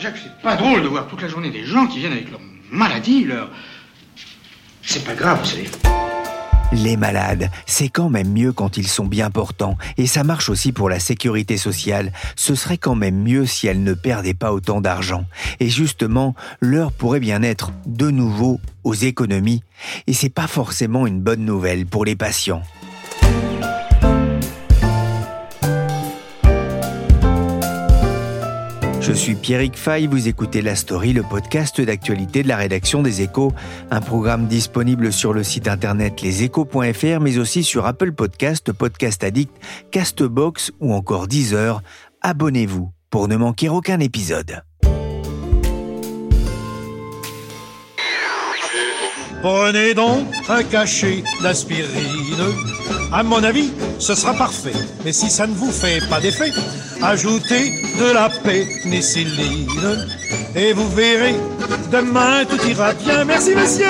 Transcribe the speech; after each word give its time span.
C'est 0.00 0.42
pas 0.42 0.54
drôle 0.54 0.82
de 0.82 0.88
voir 0.88 1.08
toute 1.08 1.22
la 1.22 1.28
journée 1.28 1.50
des 1.50 1.64
gens 1.64 1.86
qui 1.88 1.98
viennent 1.98 2.12
avec 2.12 2.30
leur 2.30 2.40
maladie, 2.70 3.24
leur. 3.24 3.50
C'est 4.82 5.04
pas 5.04 5.14
grave, 5.14 5.40
vous 5.40 5.46
savez. 5.46 5.68
Les 6.72 6.96
malades, 6.96 7.50
c'est 7.66 7.88
quand 7.88 8.10
même 8.10 8.30
mieux 8.32 8.52
quand 8.52 8.76
ils 8.76 8.86
sont 8.86 9.06
bien 9.06 9.30
portants, 9.30 9.76
et 9.96 10.06
ça 10.06 10.22
marche 10.22 10.50
aussi 10.50 10.70
pour 10.70 10.88
la 10.88 11.00
sécurité 11.00 11.56
sociale. 11.56 12.12
Ce 12.36 12.54
serait 12.54 12.78
quand 12.78 12.94
même 12.94 13.22
mieux 13.22 13.46
si 13.46 13.66
elle 13.66 13.82
ne 13.82 13.94
perdait 13.94 14.34
pas 14.34 14.52
autant 14.52 14.80
d'argent. 14.80 15.24
Et 15.60 15.70
justement, 15.70 16.34
l'heure 16.60 16.92
pourrait 16.92 17.20
bien 17.20 17.42
être 17.42 17.72
de 17.86 18.10
nouveau 18.10 18.60
aux 18.84 18.94
économies, 18.94 19.62
et 20.06 20.12
c'est 20.12 20.28
pas 20.28 20.46
forcément 20.46 21.06
une 21.06 21.20
bonne 21.20 21.44
nouvelle 21.44 21.86
pour 21.86 22.04
les 22.04 22.16
patients. 22.16 22.62
Je 29.08 29.14
suis 29.14 29.36
Pierrick 29.36 29.74
Fay, 29.74 30.06
vous 30.06 30.28
écoutez 30.28 30.60
La 30.60 30.76
Story, 30.76 31.14
le 31.14 31.22
podcast 31.22 31.80
d'actualité 31.80 32.42
de 32.42 32.48
la 32.48 32.58
rédaction 32.58 33.02
des 33.02 33.22
Échos, 33.22 33.54
un 33.90 34.02
programme 34.02 34.48
disponible 34.48 35.14
sur 35.14 35.32
le 35.32 35.42
site 35.42 35.66
internet 35.66 36.20
leséchos.fr, 36.20 37.18
mais 37.18 37.38
aussi 37.38 37.64
sur 37.64 37.86
Apple 37.86 38.12
Podcast, 38.12 38.70
Podcast 38.70 39.24
Addict, 39.24 39.50
Castbox 39.92 40.72
ou 40.80 40.92
encore 40.92 41.26
Deezer. 41.26 41.80
Abonnez-vous 42.20 42.92
pour 43.08 43.28
ne 43.28 43.36
manquer 43.36 43.70
aucun 43.70 43.98
épisode. 43.98 44.62
Prenez 49.42 49.94
donc 49.94 50.26
un 50.48 50.62
cachet 50.62 51.22
d'aspirine. 51.42 52.44
À 53.12 53.22
mon 53.22 53.42
avis, 53.42 53.70
ce 53.98 54.14
sera 54.14 54.34
parfait. 54.34 54.72
Mais 55.04 55.12
si 55.12 55.30
ça 55.30 55.46
ne 55.46 55.54
vous 55.54 55.70
fait 55.70 56.00
pas 56.08 56.20
d'effet, 56.20 56.52
ajoutez 57.02 57.70
de 57.98 58.12
la 58.12 58.28
pénicilline. 58.28 59.68
Et 60.56 60.72
vous 60.72 60.88
verrez, 60.90 61.36
demain 61.90 62.44
tout 62.44 62.62
ira 62.68 62.92
bien. 62.94 63.24
Merci, 63.24 63.54
monsieur. 63.54 63.86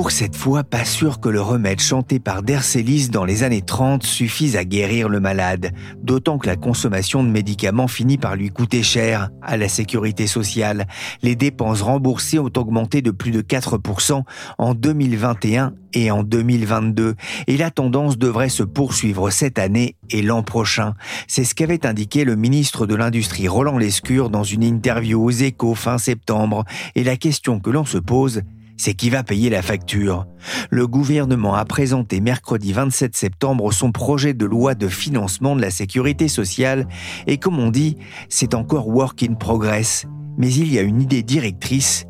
Pour 0.00 0.12
cette 0.12 0.34
fois, 0.34 0.64
pas 0.64 0.86
sûr 0.86 1.20
que 1.20 1.28
le 1.28 1.42
remède 1.42 1.78
chanté 1.78 2.20
par 2.20 2.42
Dercelis 2.42 3.10
dans 3.10 3.26
les 3.26 3.42
années 3.42 3.60
30 3.60 4.02
suffise 4.02 4.56
à 4.56 4.64
guérir 4.64 5.10
le 5.10 5.20
malade, 5.20 5.72
d'autant 6.02 6.38
que 6.38 6.46
la 6.46 6.56
consommation 6.56 7.22
de 7.22 7.28
médicaments 7.28 7.86
finit 7.86 8.16
par 8.16 8.34
lui 8.34 8.48
coûter 8.48 8.82
cher 8.82 9.28
à 9.42 9.58
la 9.58 9.68
sécurité 9.68 10.26
sociale. 10.26 10.86
Les 11.20 11.36
dépenses 11.36 11.82
remboursées 11.82 12.38
ont 12.38 12.50
augmenté 12.56 13.02
de 13.02 13.10
plus 13.10 13.30
de 13.30 13.42
4% 13.42 14.22
en 14.56 14.72
2021 14.72 15.74
et 15.92 16.10
en 16.10 16.22
2022, 16.22 17.14
et 17.46 17.58
la 17.58 17.70
tendance 17.70 18.16
devrait 18.16 18.48
se 18.48 18.62
poursuivre 18.62 19.28
cette 19.28 19.58
année 19.58 19.96
et 20.08 20.22
l'an 20.22 20.42
prochain. 20.42 20.94
C'est 21.28 21.44
ce 21.44 21.54
qu'avait 21.54 21.84
indiqué 21.84 22.24
le 22.24 22.36
ministre 22.36 22.86
de 22.86 22.94
l'Industrie 22.94 23.48
Roland 23.48 23.76
Lescure 23.76 24.30
dans 24.30 24.44
une 24.44 24.62
interview 24.62 25.22
aux 25.22 25.30
échos 25.30 25.74
fin 25.74 25.98
septembre, 25.98 26.64
et 26.94 27.04
la 27.04 27.18
question 27.18 27.60
que 27.60 27.68
l'on 27.68 27.84
se 27.84 27.98
pose, 27.98 28.40
c'est 28.80 28.94
qui 28.94 29.10
va 29.10 29.22
payer 29.22 29.50
la 29.50 29.60
facture. 29.60 30.26
Le 30.70 30.86
gouvernement 30.86 31.54
a 31.54 31.66
présenté 31.66 32.22
mercredi 32.22 32.72
27 32.72 33.14
septembre 33.14 33.72
son 33.72 33.92
projet 33.92 34.32
de 34.32 34.46
loi 34.46 34.74
de 34.74 34.88
financement 34.88 35.54
de 35.54 35.60
la 35.60 35.70
sécurité 35.70 36.28
sociale 36.28 36.88
et 37.26 37.36
comme 37.36 37.58
on 37.58 37.70
dit, 37.70 37.98
c'est 38.30 38.54
encore 38.54 38.88
work 38.88 39.22
in 39.22 39.34
progress. 39.34 40.06
Mais 40.38 40.50
il 40.50 40.72
y 40.72 40.78
a 40.78 40.82
une 40.82 41.02
idée 41.02 41.22
directrice, 41.22 42.06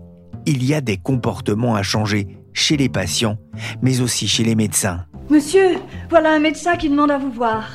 il 0.47 0.65
y 0.65 0.73
a 0.73 0.81
des 0.81 0.97
comportements 0.97 1.75
à 1.75 1.83
changer 1.83 2.29
chez 2.53 2.77
les 2.77 2.89
patients, 2.89 3.37
mais 3.83 4.01
aussi 4.01 4.29
chez 4.29 4.45
les 4.45 4.55
médecins. 4.55 5.07
Monsieur, 5.29 5.79
voilà 6.09 6.35
un 6.35 6.41
médecin 6.41 6.77
qui 6.77 6.89
demande 6.89 7.11
à 7.11 7.19
vous 7.19 7.33
voir. 7.33 7.69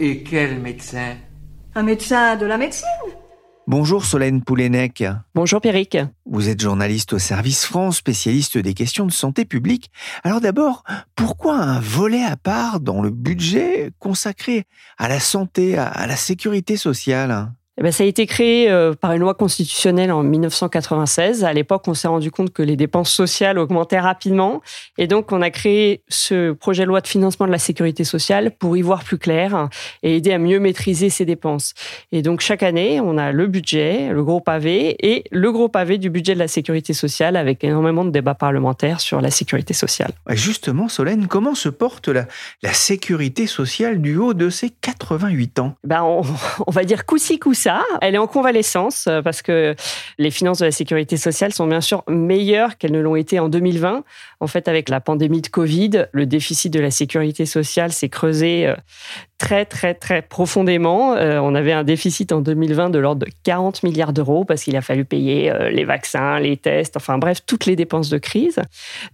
Et 0.00 0.24
quel 0.24 0.58
médecin? 0.58 1.14
Un 1.76 1.84
médecin 1.84 2.34
de 2.34 2.46
la 2.46 2.58
médecine 2.58 2.88
Bonjour 3.66 4.04
Solène 4.04 4.42
Poulenec. 4.42 5.04
Bonjour 5.34 5.58
Pierrick. 5.58 5.96
Vous 6.26 6.50
êtes 6.50 6.60
journaliste 6.60 7.14
au 7.14 7.18
Service 7.18 7.64
France, 7.64 7.96
spécialiste 7.96 8.58
des 8.58 8.74
questions 8.74 9.06
de 9.06 9.10
santé 9.10 9.46
publique. 9.46 9.90
Alors 10.22 10.42
d'abord, 10.42 10.84
pourquoi 11.16 11.56
un 11.56 11.80
volet 11.80 12.22
à 12.22 12.36
part 12.36 12.80
dans 12.80 13.00
le 13.00 13.08
budget 13.08 13.90
consacré 13.98 14.64
à 14.98 15.08
la 15.08 15.18
santé, 15.18 15.78
à 15.78 16.06
la 16.06 16.16
sécurité 16.16 16.76
sociale? 16.76 17.52
Eh 17.76 17.82
ben, 17.82 17.90
ça 17.90 18.04
a 18.04 18.06
été 18.06 18.26
créé 18.26 18.70
euh, 18.70 18.92
par 18.92 19.12
une 19.12 19.20
loi 19.20 19.34
constitutionnelle 19.34 20.12
en 20.12 20.22
1996. 20.22 21.42
À 21.42 21.52
l'époque, 21.52 21.82
on 21.88 21.94
s'est 21.94 22.06
rendu 22.06 22.30
compte 22.30 22.52
que 22.52 22.62
les 22.62 22.76
dépenses 22.76 23.10
sociales 23.10 23.58
augmentaient 23.58 23.98
rapidement. 23.98 24.62
Et 24.96 25.08
donc, 25.08 25.32
on 25.32 25.42
a 25.42 25.50
créé 25.50 26.02
ce 26.08 26.52
projet 26.52 26.84
de 26.84 26.88
loi 26.88 27.00
de 27.00 27.08
financement 27.08 27.46
de 27.46 27.50
la 27.50 27.58
sécurité 27.58 28.04
sociale 28.04 28.52
pour 28.52 28.76
y 28.76 28.82
voir 28.82 29.02
plus 29.02 29.18
clair 29.18 29.68
et 30.04 30.16
aider 30.16 30.32
à 30.32 30.38
mieux 30.38 30.60
maîtriser 30.60 31.10
ces 31.10 31.24
dépenses. 31.24 31.74
Et 32.12 32.22
donc, 32.22 32.40
chaque 32.40 32.62
année, 32.62 33.00
on 33.00 33.18
a 33.18 33.32
le 33.32 33.48
budget, 33.48 34.10
le 34.12 34.22
gros 34.22 34.40
pavé 34.40 34.96
et 35.00 35.24
le 35.32 35.50
gros 35.50 35.68
pavé 35.68 35.98
du 35.98 36.10
budget 36.10 36.34
de 36.34 36.38
la 36.38 36.48
sécurité 36.48 36.92
sociale 36.92 37.34
avec 37.34 37.64
énormément 37.64 38.04
de 38.04 38.10
débats 38.10 38.34
parlementaires 38.34 39.00
sur 39.00 39.20
la 39.20 39.32
sécurité 39.32 39.74
sociale. 39.74 40.12
Justement, 40.30 40.88
Solène, 40.88 41.26
comment 41.26 41.56
se 41.56 41.68
porte 41.68 42.06
la, 42.06 42.26
la 42.62 42.72
sécurité 42.72 43.48
sociale 43.48 44.00
du 44.00 44.16
haut 44.16 44.32
de 44.32 44.48
ses 44.48 44.70
88 44.70 45.58
ans? 45.58 45.74
Ben, 45.82 46.04
on, 46.04 46.22
on 46.68 46.70
va 46.70 46.84
dire 46.84 47.04
coup-ci, 47.04 47.40
elle 48.00 48.14
est 48.14 48.18
en 48.18 48.26
convalescence 48.26 49.06
euh, 49.06 49.22
parce 49.22 49.42
que 49.42 49.74
les 50.18 50.30
finances 50.30 50.58
de 50.58 50.66
la 50.66 50.70
sécurité 50.70 51.16
sociale 51.16 51.52
sont 51.52 51.66
bien 51.66 51.80
sûr 51.80 52.02
meilleures 52.08 52.78
qu'elles 52.78 52.92
ne 52.92 53.00
l'ont 53.00 53.16
été 53.16 53.38
en 53.38 53.48
2020. 53.48 54.04
En 54.40 54.46
fait, 54.46 54.68
avec 54.68 54.88
la 54.88 55.00
pandémie 55.00 55.40
de 55.40 55.48
Covid, 55.48 56.06
le 56.12 56.26
déficit 56.26 56.72
de 56.72 56.80
la 56.80 56.90
sécurité 56.90 57.46
sociale 57.46 57.92
s'est 57.92 58.08
creusé 58.08 58.66
euh, 58.66 58.74
très, 59.38 59.64
très, 59.64 59.94
très 59.94 60.22
profondément. 60.22 61.14
Euh, 61.14 61.38
on 61.38 61.54
avait 61.54 61.72
un 61.72 61.84
déficit 61.84 62.32
en 62.32 62.40
2020 62.40 62.90
de 62.90 62.98
l'ordre 62.98 63.24
de 63.26 63.30
40 63.44 63.82
milliards 63.82 64.12
d'euros 64.12 64.44
parce 64.44 64.64
qu'il 64.64 64.76
a 64.76 64.82
fallu 64.82 65.04
payer 65.04 65.52
les 65.70 65.84
vaccins, 65.84 66.38
les 66.38 66.56
tests, 66.56 66.96
enfin 66.96 67.18
bref, 67.18 67.38
toutes 67.46 67.66
les 67.66 67.76
dépenses 67.76 68.10
de 68.10 68.18
crise. 68.18 68.60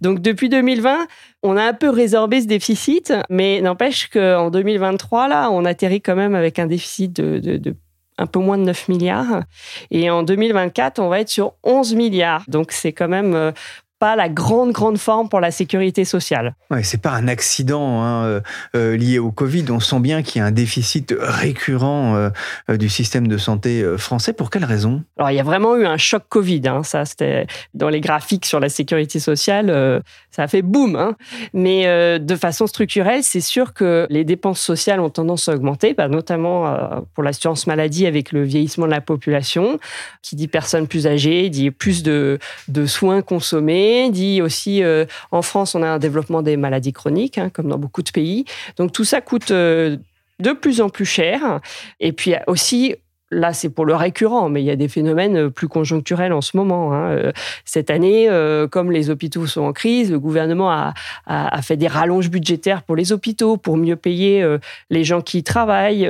Donc 0.00 0.20
depuis 0.20 0.48
2020, 0.48 1.06
on 1.42 1.56
a 1.56 1.62
un 1.64 1.72
peu 1.72 1.88
résorbé 1.88 2.40
ce 2.40 2.46
déficit, 2.46 3.12
mais 3.28 3.60
n'empêche 3.60 4.08
qu'en 4.08 4.50
2023, 4.50 5.28
là, 5.28 5.50
on 5.50 5.64
atterrit 5.64 6.00
quand 6.00 6.16
même 6.16 6.34
avec 6.34 6.58
un 6.58 6.66
déficit 6.66 7.12
de 7.12 7.74
un 8.20 8.26
peu 8.26 8.38
moins 8.38 8.58
de 8.58 8.64
9 8.64 8.88
milliards. 8.88 9.42
Et 9.90 10.10
en 10.10 10.22
2024, 10.22 10.98
on 11.00 11.08
va 11.08 11.20
être 11.20 11.30
sur 11.30 11.54
11 11.64 11.94
milliards. 11.94 12.44
Donc 12.48 12.70
c'est 12.70 12.92
quand 12.92 13.08
même 13.08 13.34
euh, 13.34 13.52
pas 14.00 14.16
la 14.16 14.30
grande, 14.30 14.72
grande 14.72 14.96
forme 14.96 15.28
pour 15.28 15.40
la 15.40 15.50
sécurité 15.50 16.06
sociale. 16.06 16.54
Ouais, 16.70 16.82
c'est 16.82 17.02
pas 17.02 17.12
un 17.12 17.28
accident 17.28 18.02
hein, 18.02 18.24
euh, 18.24 18.40
euh, 18.74 18.96
lié 18.96 19.18
au 19.18 19.30
Covid. 19.30 19.66
On 19.68 19.78
sent 19.78 20.00
bien 20.00 20.22
qu'il 20.22 20.40
y 20.40 20.42
a 20.42 20.46
un 20.46 20.50
déficit 20.50 21.14
récurrent 21.20 22.16
euh, 22.16 22.76
du 22.78 22.88
système 22.88 23.28
de 23.28 23.36
santé 23.36 23.84
français. 23.98 24.32
Pour 24.32 24.48
quelle 24.48 24.64
raison? 24.64 25.04
Alors, 25.18 25.30
il 25.30 25.36
y 25.36 25.40
a 25.40 25.42
vraiment 25.44 25.76
eu 25.76 25.84
un 25.84 25.98
choc 25.98 26.22
Covid. 26.30 26.62
Hein, 26.64 26.82
ça, 26.82 27.04
c'était 27.04 27.46
dans 27.74 27.90
les 27.90 28.00
graphiques 28.00 28.46
sur 28.46 28.58
la 28.58 28.70
sécurité 28.70 29.20
sociale, 29.20 30.02
ça 30.30 30.44
a 30.44 30.48
fait 30.48 30.62
boum. 30.62 30.96
Hein. 30.96 31.14
Mais 31.52 32.18
de 32.18 32.36
façon 32.36 32.66
structurelle, 32.66 33.22
c'est 33.22 33.42
sûr 33.42 33.74
que 33.74 34.06
les 34.08 34.24
dépenses 34.24 34.60
sociales 34.60 35.00
ont 35.00 35.10
tendance 35.10 35.48
à 35.48 35.54
augmenter, 35.54 35.92
bah, 35.92 36.08
notamment 36.08 37.04
pour 37.14 37.22
l'assurance 37.22 37.66
maladie 37.66 38.06
avec 38.06 38.32
le 38.32 38.44
vieillissement 38.44 38.86
de 38.86 38.92
la 38.92 39.02
population. 39.02 39.78
Qui 40.22 40.36
dit 40.36 40.48
personnes 40.48 40.86
plus 40.86 41.06
âgées, 41.06 41.50
dit 41.50 41.70
plus 41.70 42.02
de, 42.02 42.38
de 42.68 42.86
soins 42.86 43.20
consommés 43.20 43.89
dit 44.10 44.42
aussi 44.42 44.82
euh, 44.82 45.04
en 45.30 45.42
France, 45.42 45.74
on 45.74 45.82
a 45.82 45.88
un 45.88 45.98
développement 45.98 46.42
des 46.42 46.56
maladies 46.56 46.92
chroniques, 46.92 47.38
hein, 47.38 47.50
comme 47.50 47.68
dans 47.68 47.78
beaucoup 47.78 48.02
de 48.02 48.10
pays. 48.10 48.44
Donc 48.76 48.92
tout 48.92 49.04
ça 49.04 49.20
coûte 49.20 49.50
euh, 49.50 49.96
de 50.38 50.52
plus 50.52 50.80
en 50.80 50.88
plus 50.88 51.04
cher. 51.04 51.60
Et 52.00 52.12
puis 52.12 52.34
aussi 52.46 52.96
là, 53.30 53.52
c'est 53.52 53.68
pour 53.68 53.84
le 53.84 53.94
récurrent, 53.94 54.48
mais 54.48 54.62
il 54.62 54.66
y 54.66 54.70
a 54.70 54.76
des 54.76 54.88
phénomènes 54.88 55.50
plus 55.50 55.68
conjoncturels 55.68 56.32
en 56.32 56.40
ce 56.40 56.56
moment. 56.56 56.92
Hein. 56.92 57.32
Cette 57.64 57.90
année, 57.90 58.28
comme 58.70 58.90
les 58.90 59.10
hôpitaux 59.10 59.46
sont 59.46 59.62
en 59.62 59.72
crise, 59.72 60.10
le 60.10 60.18
gouvernement 60.18 60.70
a, 60.70 60.94
a, 61.26 61.62
fait 61.62 61.76
des 61.76 61.86
rallonges 61.86 62.30
budgétaires 62.30 62.82
pour 62.82 62.96
les 62.96 63.12
hôpitaux, 63.12 63.56
pour 63.56 63.76
mieux 63.76 63.96
payer 63.96 64.44
les 64.90 65.04
gens 65.04 65.20
qui 65.20 65.38
y 65.38 65.42
travaillent. 65.42 66.08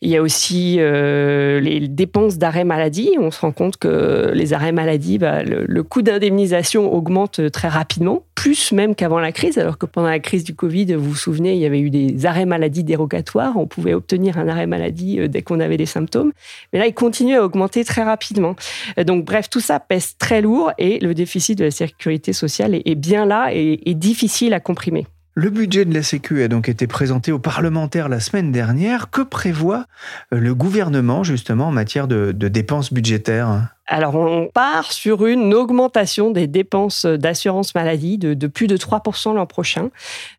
Il 0.00 0.10
y 0.10 0.16
a 0.16 0.22
aussi 0.22 0.76
les 0.76 1.88
dépenses 1.88 2.38
d'arrêt 2.38 2.64
maladie. 2.64 3.10
On 3.18 3.30
se 3.30 3.40
rend 3.40 3.52
compte 3.52 3.76
que 3.76 4.30
les 4.34 4.52
arrêts 4.52 4.72
maladie, 4.72 5.18
bah, 5.18 5.42
le, 5.42 5.64
le 5.66 5.82
coût 5.82 6.02
d'indemnisation 6.02 6.92
augmente 6.92 7.50
très 7.50 7.68
rapidement, 7.68 8.24
plus 8.34 8.72
même 8.72 8.94
qu'avant 8.94 9.20
la 9.20 9.32
crise, 9.32 9.58
alors 9.58 9.78
que 9.78 9.86
pendant 9.86 10.08
la 10.08 10.20
crise 10.20 10.44
du 10.44 10.54
Covid, 10.54 10.94
vous 10.94 11.10
vous 11.10 11.14
souvenez, 11.14 11.54
il 11.54 11.60
y 11.60 11.66
avait 11.66 11.80
eu 11.80 11.90
des 11.90 12.26
arrêts 12.26 12.46
maladie 12.46 12.84
dérogatoires. 12.84 13.56
On 13.56 13.66
pouvait 13.66 13.94
obtenir 13.94 14.38
un 14.38 14.48
arrêt 14.48 14.66
maladie 14.66 15.28
dès 15.28 15.42
qu'on 15.42 15.60
avait 15.60 15.76
des 15.76 15.86
symptômes. 15.86 16.32
Mais 16.72 16.78
là, 16.78 16.86
il 16.86 16.94
continue 16.94 17.36
à 17.36 17.44
augmenter 17.44 17.84
très 17.84 18.02
rapidement. 18.02 18.56
Donc, 19.04 19.24
bref, 19.24 19.50
tout 19.50 19.60
ça 19.60 19.80
pèse 19.80 20.16
très 20.18 20.40
lourd 20.40 20.72
et 20.78 20.98
le 21.00 21.14
déficit 21.14 21.58
de 21.58 21.64
la 21.64 21.70
sécurité 21.70 22.32
sociale 22.32 22.80
est 22.84 22.94
bien 22.94 23.26
là 23.26 23.50
et, 23.52 23.80
est 23.88 23.94
difficile 23.94 24.54
à 24.54 24.60
comprimer. 24.60 25.06
Le 25.34 25.48
budget 25.48 25.86
de 25.86 25.94
la 25.94 26.02
Sécu 26.02 26.42
a 26.42 26.48
donc 26.48 26.68
été 26.68 26.86
présenté 26.86 27.32
aux 27.32 27.38
parlementaires 27.38 28.10
la 28.10 28.20
semaine 28.20 28.52
dernière. 28.52 29.08
Que 29.08 29.22
prévoit 29.22 29.86
le 30.30 30.54
gouvernement 30.54 31.24
justement 31.24 31.68
en 31.68 31.70
matière 31.70 32.06
de, 32.06 32.32
dépenses 32.32 32.92
budgétaires? 32.92 33.68
Alors, 33.86 34.14
on 34.14 34.48
part 34.52 34.92
sur 34.92 35.24
une 35.26 35.54
augmentation 35.54 36.30
des 36.32 36.46
dépenses 36.46 37.06
d'assurance 37.06 37.74
maladie 37.74 38.18
de, 38.18 38.46
plus 38.46 38.66
de 38.66 38.76
3% 38.76 39.34
l'an 39.34 39.46
prochain. 39.46 39.88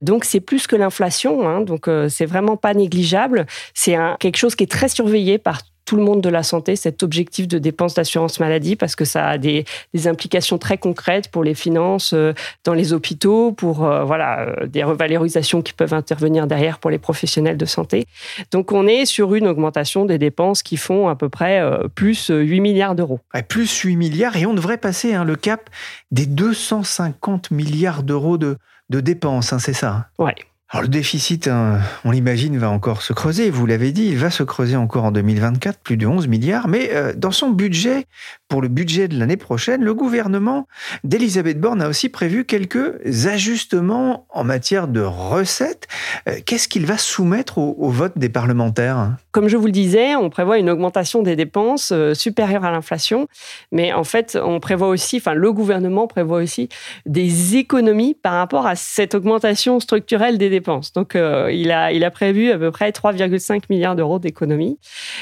Donc, 0.04 0.26
c'est 0.26 0.40
plus 0.40 0.68
que 0.68 0.76
l'inflation. 0.76 1.50
Hein. 1.50 1.62
donc, 1.62 1.88
euh, 1.88 2.08
c'est 2.08 2.28
vraiment 2.28 2.56
pas 2.56 2.76
négligeable. 2.76 3.48
C'est 3.74 3.96
quelque 4.20 4.38
chose 4.38 4.54
qui 4.56 4.64
est 4.64 4.72
très 4.72 4.90
surveillé 4.90 5.40
par 5.40 5.64
tout 5.86 5.96
le 5.96 6.04
monde 6.04 6.22
de 6.22 6.30
la 6.30 6.44
santé 6.44 6.76
cet 6.76 7.04
objectif 7.04 7.48
de 7.48 7.58
dépenses 7.58 7.94
d'assurance 7.94 8.40
maladie 8.40 8.76
parce 8.76 8.96
que 8.96 9.06
ça 9.06 9.28
a 9.28 9.38
des, 9.38 9.66
implications 10.06 10.58
très 10.58 10.78
concrètes 10.78 11.30
pour 11.30 11.44
les 11.44 11.54
finances 11.54 12.14
euh, 12.14 12.34
dans 12.64 12.74
les 12.74 12.94
hôpitaux, 12.94 13.52
pour 13.52 13.86
euh, 13.86 14.04
voilà 14.04 14.42
euh, 14.42 14.68
des 14.68 14.84
revalorisations 14.84 15.62
qui 15.62 15.74
peuvent 15.74 15.94
intervenir 15.94 16.48
derrière 16.48 16.80
pour 16.80 16.92
les 16.92 16.98
professionnels 16.98 17.58
de 17.58 17.66
santé. 17.66 18.06
Donc 18.52 18.72
on 18.72 18.88
est 18.88 19.06
sur 19.06 19.34
une 19.34 19.48
augmentation 19.48 20.06
des 20.06 20.18
dépenses 20.18 20.64
qui 20.64 20.78
font 20.78 21.08
à 21.08 21.16
peu 21.16 21.30
près 21.30 21.62
plus 21.96 22.30
8 22.30 22.60
milliards 22.60 22.96
d'euros. 22.96 23.20
plus 23.48 23.72
8 23.72 23.96
milliards 23.96 24.36
et 24.36 24.46
on 24.46 24.54
devrait 24.54 24.78
passer 24.78 25.14
hein, 25.14 25.24
le 25.24 25.36
cap 25.36 25.70
des 26.12 26.26
250 26.26 27.52
milliards 27.52 28.04
d'euros 28.04 28.38
de, 28.38 28.58
de 28.90 29.00
dépenses, 29.00 29.54
hein, 29.54 29.60
c'est 29.60 29.74
ça 29.74 30.08
Ouais. 30.18 30.36
Le 30.82 30.88
déficit, 30.88 31.48
hein, 31.48 31.80
on 32.04 32.10
l'imagine, 32.10 32.58
va 32.58 32.70
encore 32.70 33.04
se 33.04 33.14
creuser. 33.14 33.52
Vous 33.52 33.68
l'avez 33.68 33.92
dit, 33.92 34.08
il 34.08 34.18
va 34.18 34.32
se 34.32 34.42
creuser 34.42 34.76
encore 34.76 35.06
en 35.06 35.12
2024, 35.12 35.80
plus 35.80 35.98
de 35.98 36.08
11 36.08 36.28
milliards. 36.28 36.68
Mais 36.68 36.90
euh, 36.94 37.14
dans 37.16 37.32
son 37.32 37.52
budget, 37.52 38.08
pour 38.50 38.60
le 38.62 38.70
budget 38.70 39.08
de 39.08 39.18
l'année 39.18 39.38
prochaine, 39.38 39.84
le 39.84 39.94
gouvernement 39.94 40.68
d'Elisabeth 41.04 41.60
Borne 41.60 41.82
a 41.82 41.88
aussi 41.88 42.10
prévu 42.10 42.44
quelques 42.44 43.28
ajustements 43.28 44.26
en 44.30 44.44
matière 44.44 44.88
de 44.88 45.02
recettes. 45.02 45.88
Euh, 46.28 46.40
qu'est-ce 46.44 46.68
qu'il 46.68 46.88
va 46.88 46.98
soumettre 46.98 47.60
au, 47.60 47.90
vote 47.90 48.14
des 48.18 48.30
parlementaires? 48.30 49.12
Comme 49.32 49.48
je 49.48 49.58
vous 49.58 49.68
le 49.68 49.72
disais, 49.72 50.16
on 50.16 50.30
prévoit 50.32 50.58
une 50.58 50.72
augmentation 50.72 51.22
des 51.22 51.36
dépenses 51.36 51.92
euh, 51.92 52.16
supérieure 52.16 52.66
à 52.66 52.72
l'inflation. 52.72 53.28
Mais 53.72 53.94
en 53.94 54.04
fait, 54.04 54.38
on 54.44 54.60
prévoit 54.60 54.88
aussi, 54.88 55.18
enfin 55.18 55.36
le 55.36 55.54
gouvernement 55.54 56.08
prévoit 56.08 56.40
aussi 56.40 56.68
des 57.06 57.58
économies 57.58 58.16
par 58.16 58.34
rapport 58.34 58.66
à 58.66 58.76
cette 58.76 59.14
augmentation 59.14 59.80
structurelle 59.80 60.40
des 60.40 60.50
dépenses. 60.50 60.63
Donc, 60.96 61.16
euh, 61.16 61.52
il, 61.52 61.72
a, 61.72 61.92
il 61.92 62.04
a 62.04 62.12
prévu 62.12 62.52
à 62.52 62.58
peu 62.58 62.72
près 62.72 62.92
3,5 62.92 63.64
milliards 63.70 63.96
d'euros 63.96 64.20
d'économies. 64.20 64.80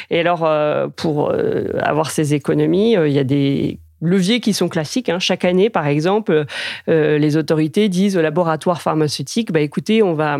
Et 0.09 0.19
alors, 0.19 0.45
euh, 0.45 0.87
pour 0.87 1.29
euh, 1.29 1.65
avoir 1.81 2.11
ces 2.11 2.33
économies, 2.33 2.93
il 2.93 3.11
y 3.11 3.19
a 3.19 3.23
des 3.23 3.79
leviers 4.01 4.39
qui 4.39 4.53
sont 4.53 4.69
classiques. 4.69 5.09
Hein. 5.09 5.19
Chaque 5.19 5.45
année, 5.45 5.69
par 5.69 5.87
exemple, 5.87 6.45
les 6.87 7.37
autorités 7.37 7.89
disent 7.89 8.17
aux 8.17 8.21
laboratoires 8.21 8.81
pharmaceutiques, 8.81 9.51
bah, 9.51 9.59
écoutez, 9.59 10.01
on 10.01 10.13
va 10.13 10.39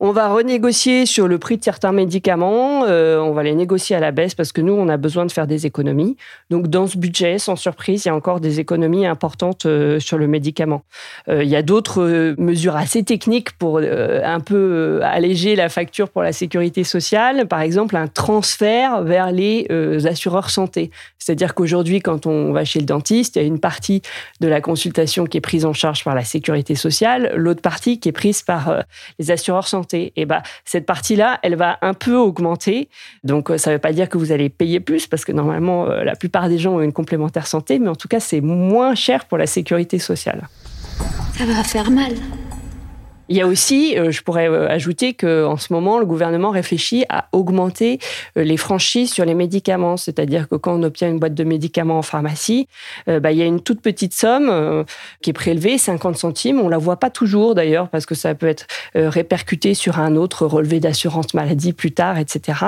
on 0.00 0.12
va 0.12 0.28
renégocier 0.28 1.06
sur 1.06 1.28
le 1.28 1.38
prix 1.38 1.58
de 1.58 1.64
certains 1.64 1.92
médicaments. 1.92 2.84
Euh, 2.86 3.18
on 3.18 3.32
va 3.32 3.42
les 3.42 3.54
négocier 3.54 3.96
à 3.96 4.00
la 4.00 4.10
baisse 4.10 4.34
parce 4.34 4.52
que 4.52 4.60
nous, 4.60 4.72
on 4.72 4.88
a 4.88 4.96
besoin 4.96 5.26
de 5.26 5.32
faire 5.32 5.46
des 5.46 5.66
économies. 5.66 6.16
Donc, 6.50 6.68
dans 6.68 6.86
ce 6.86 6.98
budget, 6.98 7.38
sans 7.38 7.56
surprise, 7.56 8.04
il 8.04 8.08
y 8.08 8.10
a 8.10 8.14
encore 8.14 8.40
des 8.40 8.60
économies 8.60 9.06
importantes 9.06 9.66
euh, 9.66 10.00
sur 10.00 10.18
le 10.18 10.26
médicament. 10.26 10.82
Euh, 11.28 11.44
il 11.44 11.48
y 11.48 11.56
a 11.56 11.62
d'autres 11.62 12.34
mesures 12.38 12.76
assez 12.76 13.02
techniques 13.02 13.52
pour 13.58 13.78
un 13.78 14.40
peu 14.40 15.00
alléger 15.02 15.56
la 15.56 15.68
facture 15.68 16.08
pour 16.08 16.22
la 16.22 16.32
sécurité 16.32 16.84
sociale. 16.84 17.46
Par 17.46 17.60
exemple, 17.60 17.96
un 17.96 18.08
transfert 18.08 19.02
vers 19.02 19.32
les 19.32 19.68
assureurs 20.06 20.50
santé. 20.50 20.90
C'est-à-dire 21.18 21.54
qu'aujourd'hui, 21.54 22.00
quand 22.00 22.26
on 22.26 22.52
va 22.52 22.64
chez 22.64 22.80
le 22.80 22.86
dentiste, 22.86 23.36
il 23.36 23.42
y 23.42 23.44
a 23.44 23.46
une 23.46 23.60
partie 23.60 24.02
de 24.40 24.48
la 24.48 24.60
consultation 24.60 25.26
qui 25.26 25.38
est 25.38 25.40
prise 25.40 25.64
en 25.64 25.72
charge 25.72 26.04
par 26.04 26.14
la 26.14 26.24
sécurité 26.24 26.74
sociale, 26.74 27.32
l'autre 27.36 27.62
partie 27.62 28.00
qui 28.00 28.08
est 28.08 28.12
prise 28.12 28.42
par 28.42 28.82
les 29.18 29.30
assureurs 29.30 29.41
assureurs 29.42 29.66
santé. 29.66 30.12
Et 30.16 30.24
bah, 30.24 30.42
cette 30.64 30.86
partie-là, 30.86 31.38
elle 31.42 31.56
va 31.56 31.78
un 31.82 31.94
peu 31.94 32.16
augmenter. 32.16 32.88
Donc, 33.24 33.50
euh, 33.50 33.58
ça 33.58 33.70
ne 33.70 33.76
veut 33.76 33.80
pas 33.80 33.92
dire 33.92 34.08
que 34.08 34.18
vous 34.18 34.32
allez 34.32 34.48
payer 34.48 34.80
plus, 34.80 35.06
parce 35.06 35.24
que 35.24 35.32
normalement, 35.32 35.86
euh, 35.86 36.04
la 36.04 36.14
plupart 36.14 36.48
des 36.48 36.58
gens 36.58 36.74
ont 36.74 36.80
une 36.80 36.92
complémentaire 36.92 37.46
santé, 37.46 37.78
mais 37.78 37.88
en 37.88 37.96
tout 37.96 38.08
cas, 38.08 38.20
c'est 38.20 38.40
moins 38.40 38.94
cher 38.94 39.24
pour 39.24 39.38
la 39.38 39.46
sécurité 39.46 39.98
sociale. 39.98 40.48
Ça 41.36 41.44
va 41.44 41.64
faire 41.64 41.90
mal. 41.90 42.12
Il 43.32 43.36
y 43.36 43.40
a 43.40 43.46
aussi, 43.46 43.98
euh, 43.98 44.10
je 44.10 44.22
pourrais 44.22 44.46
euh, 44.46 44.68
ajouter 44.68 45.14
qu'en 45.14 45.56
ce 45.56 45.72
moment, 45.72 45.98
le 45.98 46.04
gouvernement 46.04 46.50
réfléchit 46.50 47.06
à 47.08 47.28
augmenter 47.32 47.98
euh, 48.36 48.44
les 48.44 48.58
franchises 48.58 49.10
sur 49.10 49.24
les 49.24 49.32
médicaments. 49.32 49.96
C'est-à-dire 49.96 50.50
que 50.50 50.56
quand 50.56 50.78
on 50.78 50.82
obtient 50.82 51.08
une 51.08 51.18
boîte 51.18 51.32
de 51.32 51.42
médicaments 51.42 51.96
en 51.96 52.02
pharmacie, 52.02 52.68
bah, 53.06 53.32
il 53.32 53.38
y 53.38 53.42
a 53.42 53.46
une 53.46 53.62
toute 53.62 53.80
petite 53.80 54.12
somme 54.12 54.84
qui 55.22 55.30
est 55.30 55.32
prélevée, 55.32 55.78
50 55.78 56.16
centimes. 56.16 56.60
On 56.60 56.68
la 56.68 56.76
voit 56.76 56.98
pas 56.98 57.08
toujours 57.08 57.54
d'ailleurs 57.54 57.88
parce 57.88 58.04
que 58.04 58.14
ça 58.14 58.34
peut 58.34 58.46
être 58.46 58.66
répercuté 58.94 59.72
sur 59.74 59.98
un 59.98 60.16
autre 60.16 60.46
relevé 60.46 60.78
d'assurance 60.80 61.32
maladie 61.32 61.72
plus 61.72 61.92
tard, 61.92 62.18
etc. 62.18 62.58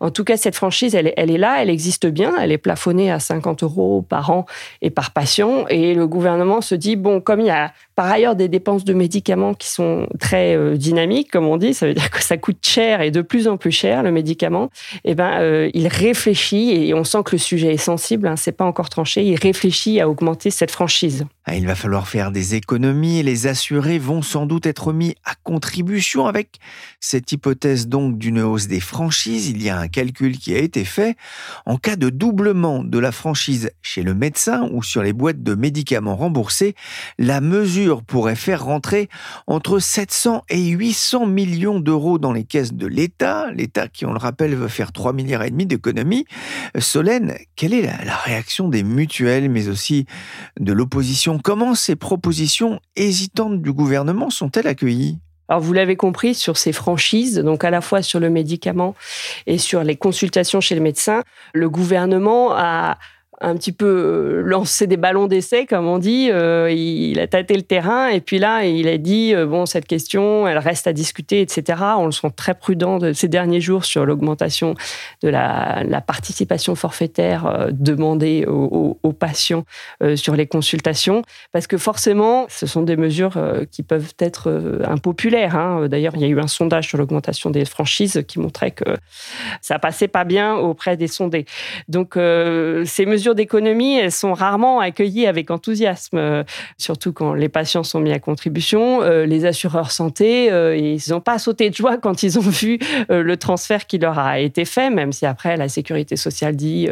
En 0.00 0.10
tout 0.10 0.24
cas, 0.24 0.36
cette 0.36 0.56
franchise, 0.56 0.94
elle, 0.94 1.12
elle 1.16 1.30
est 1.30 1.38
là, 1.38 1.60
elle 1.60 1.70
existe 1.70 2.06
bien, 2.06 2.32
elle 2.40 2.52
est 2.52 2.58
plafonnée 2.58 3.10
à 3.10 3.20
50 3.20 3.62
euros 3.62 4.02
par 4.02 4.30
an 4.30 4.46
et 4.80 4.90
par 4.90 5.10
patient. 5.10 5.66
Et 5.68 5.94
le 5.94 6.06
gouvernement 6.06 6.60
se 6.60 6.74
dit, 6.74 6.96
bon, 6.96 7.20
comme 7.20 7.40
il 7.40 7.46
y 7.46 7.50
a 7.50 7.72
par 7.96 8.10
ailleurs 8.10 8.36
des 8.36 8.48
dépenses 8.48 8.84
de 8.84 8.92
médicaments 8.92 9.54
qui 9.54 9.68
sont 9.68 10.06
très 10.20 10.54
euh, 10.54 10.76
dynamique, 10.76 11.30
comme 11.30 11.46
on 11.46 11.56
dit, 11.56 11.72
ça 11.72 11.86
veut 11.86 11.94
dire 11.94 12.10
que 12.10 12.22
ça 12.22 12.36
coûte 12.36 12.58
cher 12.60 13.00
et 13.00 13.10
de 13.10 13.22
plus 13.22 13.48
en 13.48 13.56
plus 13.56 13.72
cher 13.72 14.02
le 14.02 14.12
médicament. 14.12 14.70
Eh 15.04 15.14
ben, 15.14 15.40
euh, 15.40 15.70
il 15.72 15.88
réfléchit 15.88 16.72
et 16.72 16.94
on 16.94 17.04
sent 17.04 17.22
que 17.24 17.32
le 17.32 17.38
sujet 17.38 17.72
est 17.72 17.78
sensible. 17.78 18.28
Hein, 18.28 18.36
c'est 18.36 18.52
pas 18.52 18.66
encore 18.66 18.90
tranché. 18.90 19.24
Il 19.24 19.36
réfléchit 19.36 19.98
à 20.00 20.10
augmenter 20.10 20.50
cette 20.50 20.70
franchise. 20.70 21.24
Ah, 21.46 21.54
il 21.54 21.66
va 21.66 21.74
falloir 21.74 22.06
faire 22.06 22.32
des 22.32 22.54
économies 22.56 23.22
les 23.22 23.46
assurés 23.46 23.98
vont 23.98 24.20
sans 24.20 24.46
doute 24.46 24.66
être 24.66 24.92
mis 24.92 25.14
à 25.24 25.34
contribution 25.42 26.26
avec 26.26 26.58
cette 27.00 27.30
hypothèse 27.32 27.88
donc 27.88 28.18
d'une 28.18 28.40
hausse 28.40 28.66
des 28.66 28.80
franchises. 28.80 29.48
Il 29.48 29.62
y 29.62 29.70
a 29.70 29.78
un 29.78 29.88
calcul 29.88 30.38
qui 30.38 30.54
a 30.54 30.58
été 30.58 30.84
fait. 30.84 31.16
En 31.64 31.78
cas 31.78 31.96
de 31.96 32.10
doublement 32.10 32.84
de 32.84 32.98
la 32.98 33.12
franchise 33.12 33.70
chez 33.80 34.02
le 34.02 34.14
médecin 34.14 34.68
ou 34.72 34.82
sur 34.82 35.02
les 35.02 35.12
boîtes 35.12 35.42
de 35.42 35.54
médicaments 35.54 36.16
remboursés, 36.16 36.74
la 37.18 37.40
mesure 37.40 37.85
pourrait 37.94 38.36
faire 38.36 38.64
rentrer 38.64 39.08
entre 39.46 39.78
700 39.78 40.44
et 40.48 40.66
800 40.68 41.26
millions 41.26 41.80
d'euros 41.80 42.18
dans 42.18 42.32
les 42.32 42.44
caisses 42.44 42.74
de 42.74 42.86
l'État. 42.86 43.50
L'État 43.52 43.88
qui, 43.88 44.06
on 44.06 44.12
le 44.12 44.18
rappelle, 44.18 44.54
veut 44.54 44.68
faire 44.68 44.92
3 44.92 45.12
milliards 45.12 45.44
et 45.44 45.50
demi 45.50 45.66
d'économies. 45.66 46.26
Solène, 46.78 47.34
quelle 47.54 47.74
est 47.74 47.82
la, 47.82 48.04
la 48.04 48.16
réaction 48.16 48.68
des 48.68 48.82
mutuelles 48.82 49.48
mais 49.48 49.68
aussi 49.68 50.06
de 50.58 50.72
l'opposition? 50.72 51.38
Comment 51.38 51.74
ces 51.74 51.96
propositions 51.96 52.80
hésitantes 52.96 53.62
du 53.62 53.72
gouvernement 53.72 54.30
sont-elles 54.30 54.66
accueillies? 54.66 55.18
Alors 55.48 55.62
vous 55.62 55.72
l'avez 55.72 55.96
compris, 55.96 56.34
sur 56.34 56.56
ces 56.56 56.72
franchises, 56.72 57.38
donc 57.38 57.62
à 57.62 57.70
la 57.70 57.80
fois 57.80 58.02
sur 58.02 58.18
le 58.18 58.30
médicament 58.30 58.96
et 59.46 59.58
sur 59.58 59.84
les 59.84 59.96
consultations 59.96 60.60
chez 60.60 60.74
le 60.74 60.80
médecin, 60.80 61.22
le 61.52 61.70
gouvernement 61.70 62.52
a 62.52 62.98
un 63.40 63.54
petit 63.56 63.72
peu 63.72 63.86
euh, 63.86 64.42
lancé 64.42 64.86
des 64.86 64.96
ballons 64.96 65.26
d'essai, 65.26 65.66
comme 65.66 65.86
on 65.86 65.98
dit. 65.98 66.30
Euh, 66.30 66.70
il 66.70 67.20
a 67.20 67.26
tâté 67.26 67.54
le 67.54 67.62
terrain 67.62 68.08
et 68.08 68.20
puis 68.20 68.38
là, 68.38 68.64
il 68.64 68.88
a 68.88 68.98
dit 68.98 69.34
euh, 69.34 69.46
bon, 69.46 69.66
cette 69.66 69.86
question, 69.86 70.48
elle 70.48 70.58
reste 70.58 70.86
à 70.86 70.92
discuter, 70.92 71.40
etc. 71.40 71.82
On 71.98 72.06
le 72.06 72.12
sent 72.12 72.30
très 72.34 72.54
prudent 72.54 72.98
de 72.98 73.12
ces 73.12 73.28
derniers 73.28 73.60
jours 73.60 73.84
sur 73.84 74.06
l'augmentation 74.06 74.74
de 75.22 75.28
la, 75.28 75.84
participation 76.06 76.74
forfaitaire 76.74 77.68
demandée 77.72 78.44
aux, 78.46 79.12
patients 79.18 79.64
sur 80.14 80.36
les 80.36 80.46
consultations, 80.46 81.22
parce 81.52 81.66
que 81.66 81.78
forcément, 81.78 82.46
ce 82.48 82.66
sont 82.66 82.82
des 82.82 82.96
mesures 82.96 83.36
qui 83.70 83.82
peuvent 83.82 84.12
être 84.18 84.82
impopulaires. 84.84 85.56
Hein. 85.56 85.88
D'ailleurs, 85.88 86.12
il 86.16 86.20
y 86.20 86.24
a 86.24 86.28
eu 86.28 86.38
un 86.38 86.46
sondage 86.46 86.88
sur 86.88 86.98
l'augmentation 86.98 87.50
des 87.50 87.64
franchises 87.64 88.22
qui 88.28 88.38
montrait 88.38 88.70
que 88.70 88.84
ça 89.62 89.78
passait 89.78 90.08
pas 90.08 90.24
bien 90.24 90.54
auprès 90.54 90.96
des 90.96 91.08
sondés. 91.08 91.46
Donc, 91.88 92.14
ces 92.14 93.06
mesures 93.06 93.25
mesures 93.26 93.34
d'économie, 93.34 93.98
elles 93.98 94.12
sont 94.12 94.34
rarement 94.34 94.78
accueillies 94.78 95.26
avec 95.26 95.50
enthousiasme, 95.50 96.44
surtout 96.78 97.12
quand 97.12 97.34
les 97.34 97.48
patients 97.48 97.82
sont 97.82 97.98
mis 97.98 98.12
à 98.12 98.20
contribution. 98.20 99.00
les 99.02 99.44
assureurs 99.46 99.90
santé, 99.90 100.46
ils 100.46 101.10
n'ont 101.10 101.20
pas 101.20 101.38
sauté 101.40 101.70
de 101.70 101.74
joie 101.74 101.96
quand 101.98 102.22
ils 102.22 102.38
ont 102.38 102.42
vu 102.42 102.78
le 103.08 103.36
transfert 103.36 103.86
qui 103.86 103.98
leur 103.98 104.18
a 104.18 104.38
été 104.38 104.64
fait, 104.64 104.90
même 104.90 105.12
si 105.12 105.26
après 105.26 105.56
la 105.56 105.68
sécurité 105.68 106.14
sociale 106.14 106.54
dit 106.54 106.88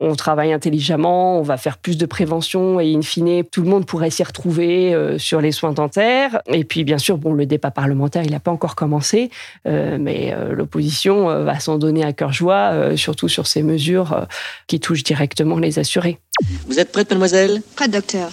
on 0.00 0.14
travaille 0.16 0.52
intelligemment, 0.52 1.38
on 1.38 1.42
va 1.42 1.56
faire 1.56 1.78
plus 1.78 1.96
de 1.96 2.04
prévention 2.04 2.78
et 2.78 2.94
in 2.94 3.00
fine, 3.00 3.44
tout 3.44 3.62
le 3.62 3.70
monde 3.70 3.86
pourrait 3.86 4.10
s'y 4.10 4.22
retrouver 4.22 5.16
sur 5.16 5.40
les 5.40 5.52
soins 5.52 5.72
dentaires. 5.72 6.42
Et 6.46 6.64
puis, 6.64 6.84
bien 6.84 6.98
sûr, 6.98 7.16
bon, 7.16 7.32
le 7.32 7.46
débat 7.46 7.70
parlementaire, 7.70 8.22
il 8.22 8.32
n'a 8.32 8.40
pas 8.40 8.50
encore 8.50 8.76
commencé, 8.76 9.30
mais 9.64 10.34
l'opposition 10.50 11.26
va 11.42 11.58
s'en 11.58 11.78
donner 11.78 12.04
à 12.04 12.12
cœur 12.12 12.32
joie, 12.32 12.96
surtout 12.96 13.28
sur 13.28 13.46
ces 13.46 13.62
mesures 13.62 14.26
qui 14.66 14.78
touchent 14.78 15.04
directement 15.04 15.58
les 15.58 15.69
assurés. 15.78 16.18
Vous 16.66 16.78
êtes 16.78 16.92
prête, 16.92 17.10
mademoiselle? 17.10 17.62
Prête, 17.76 17.90
docteur. 17.90 18.30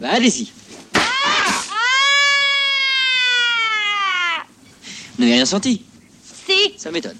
Bah, 0.00 0.08
allez-y. 0.12 0.52
Vous 5.16 5.22
n'avez 5.22 5.34
rien 5.34 5.46
senti? 5.46 5.82
Si. 6.46 6.74
Ça 6.76 6.90
m'étonne. 6.90 7.16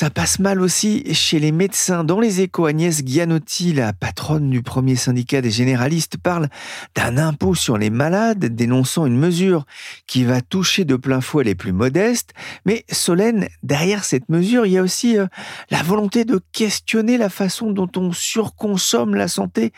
Ça 0.00 0.08
passe 0.08 0.38
mal 0.38 0.62
aussi 0.62 1.12
chez 1.12 1.38
les 1.38 1.52
médecins. 1.52 2.04
Dans 2.04 2.20
les 2.20 2.40
échos, 2.40 2.64
Agnès 2.64 3.04
Gianotti, 3.04 3.74
la 3.74 3.92
patronne 3.92 4.48
du 4.48 4.62
premier 4.62 4.96
syndicat 4.96 5.42
des 5.42 5.50
généralistes, 5.50 6.16
parle 6.16 6.48
d'un 6.94 7.18
impôt 7.18 7.54
sur 7.54 7.76
les 7.76 7.90
malades, 7.90 8.46
dénonçant 8.46 9.04
une 9.04 9.18
mesure 9.18 9.66
qui 10.06 10.24
va 10.24 10.40
toucher 10.40 10.86
de 10.86 10.96
plein 10.96 11.20
fouet 11.20 11.44
les 11.44 11.54
plus 11.54 11.74
modestes. 11.74 12.32
Mais 12.64 12.86
Solène, 12.90 13.48
derrière 13.62 14.04
cette 14.04 14.30
mesure, 14.30 14.64
il 14.64 14.72
y 14.72 14.78
a 14.78 14.82
aussi 14.82 15.18
euh, 15.18 15.26
la 15.70 15.82
volonté 15.82 16.24
de 16.24 16.40
questionner 16.50 17.18
la 17.18 17.28
façon 17.28 17.70
dont 17.70 17.90
on 17.94 18.10
surconsomme 18.10 19.14
la 19.14 19.28
santé. 19.28 19.74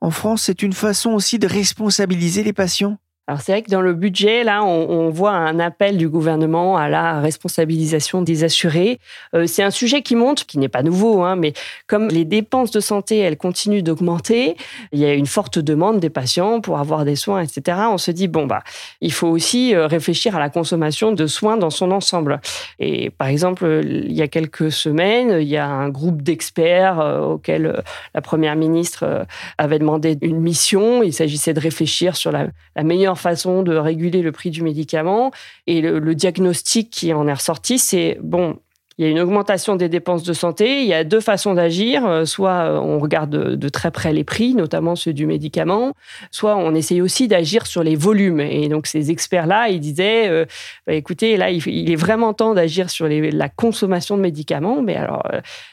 En 0.00 0.12
France, 0.12 0.42
c'est 0.42 0.62
une 0.62 0.74
façon 0.74 1.10
aussi 1.10 1.40
de 1.40 1.48
responsabiliser 1.48 2.44
les 2.44 2.52
patients. 2.52 2.98
Alors 3.28 3.40
c'est 3.40 3.50
vrai 3.50 3.62
que 3.62 3.70
dans 3.70 3.80
le 3.80 3.92
budget, 3.92 4.44
là, 4.44 4.62
on, 4.62 5.10
voit 5.10 5.32
un 5.32 5.58
appel 5.58 5.96
du 5.96 6.08
gouvernement 6.08 6.76
à 6.76 6.88
la 6.88 7.20
responsabilisation 7.20 8.22
des 8.22 8.44
assurés. 8.44 9.00
Euh, 9.34 9.46
c'est 9.46 9.64
un 9.64 9.70
sujet 9.70 10.02
qui 10.02 10.14
monte, 10.14 10.44
qui 10.44 10.58
n'est 10.58 10.68
pas 10.68 10.84
nouveau, 10.84 11.22
hein, 11.22 11.34
mais 11.34 11.52
comme 11.88 12.06
les 12.06 12.24
dépenses 12.24 12.70
de 12.70 12.78
santé, 12.78 13.18
elles 13.18 13.36
continuent 13.36 13.82
d'augmenter, 13.82 14.56
il 14.92 15.00
y 15.00 15.04
a 15.04 15.12
une 15.12 15.26
forte 15.26 15.58
demande 15.58 15.98
des 15.98 16.10
patients 16.10 16.60
pour 16.60 16.78
avoir 16.78 17.04
des 17.04 17.16
soins, 17.16 17.40
etc. 17.40 17.78
On 17.90 17.98
se 17.98 18.12
dit, 18.12 18.28
bon, 18.28 18.46
bah, 18.46 18.62
il 19.00 19.12
faut 19.12 19.28
aussi 19.28 19.74
euh, 19.74 19.88
réfléchir 19.88 20.36
à 20.36 20.38
la 20.38 20.48
consommation 20.48 21.10
de 21.10 21.26
soins 21.26 21.56
dans 21.56 21.70
son 21.70 21.90
ensemble. 21.90 22.40
Et 22.78 23.10
par 23.10 23.26
exemple, 23.26 23.80
il 23.84 24.12
y 24.12 24.22
a 24.22 24.28
quelques 24.28 24.70
semaines, 24.70 25.38
il 25.40 25.48
y 25.48 25.56
a 25.56 25.66
un 25.66 25.88
groupe 25.88 26.22
d'experts 26.22 27.00
euh, 27.00 27.20
auquel 27.20 27.82
la 28.14 28.20
Première 28.20 28.54
ministre 28.54 29.26
avait 29.58 29.80
demandé 29.80 30.16
une 30.22 30.40
mission. 30.40 31.02
Il 31.02 31.12
s'agissait 31.12 31.54
de 31.54 31.60
réfléchir 31.60 32.14
sur 32.16 32.30
la, 32.30 32.46
la 32.76 32.82
meilleure 32.82 33.15
façon 33.16 33.62
de 33.62 33.74
réguler 33.76 34.22
le 34.22 34.32
prix 34.32 34.50
du 34.50 34.62
médicament. 34.62 35.30
Et 35.66 35.80
le, 35.80 36.14
diagnostic 36.14 36.90
qui 36.90 37.12
en 37.12 37.26
est 37.26 37.32
ressorti, 37.32 37.78
c'est 37.78 38.18
bon, 38.22 38.58
il 38.98 39.04
y 39.04 39.08
a 39.08 39.10
une 39.10 39.20
augmentation 39.20 39.76
des 39.76 39.90
dépenses 39.90 40.22
de 40.22 40.32
santé. 40.32 40.80
Il 40.80 40.86
y 40.86 40.94
a 40.94 41.04
deux 41.04 41.20
façons 41.20 41.52
d'agir. 41.52 42.06
Euh, 42.06 42.24
soit 42.24 42.70
euh, 42.70 42.78
on 42.78 42.98
regarde 42.98 43.30
de, 43.30 43.68
très 43.68 43.90
près 43.90 44.12
les 44.14 44.24
prix, 44.24 44.54
notamment 44.54 44.96
ceux 44.96 45.12
du 45.12 45.26
médicament, 45.26 45.92
soit 46.30 46.56
on 46.56 46.74
essaye 46.74 47.02
aussi 47.02 47.28
d'agir 47.28 47.66
sur 47.66 47.82
les 47.82 47.94
volumes. 47.94 48.40
Et 48.40 48.68
donc 48.68 48.86
ces 48.86 49.10
experts-là, 49.10 49.68
ils 49.68 49.80
disaient, 49.80 50.28
euh, 50.28 50.46
bah, 50.86 50.94
écoutez, 50.94 51.36
là, 51.36 51.50
il, 51.50 51.90
est 51.90 51.96
vraiment 51.96 52.32
temps 52.32 52.54
d'agir 52.54 52.88
sur 52.88 53.06
la 53.06 53.48
consommation 53.50 54.16
de 54.16 54.22
médicaments. 54.22 54.80
Mais 54.80 54.96
alors, 54.96 55.24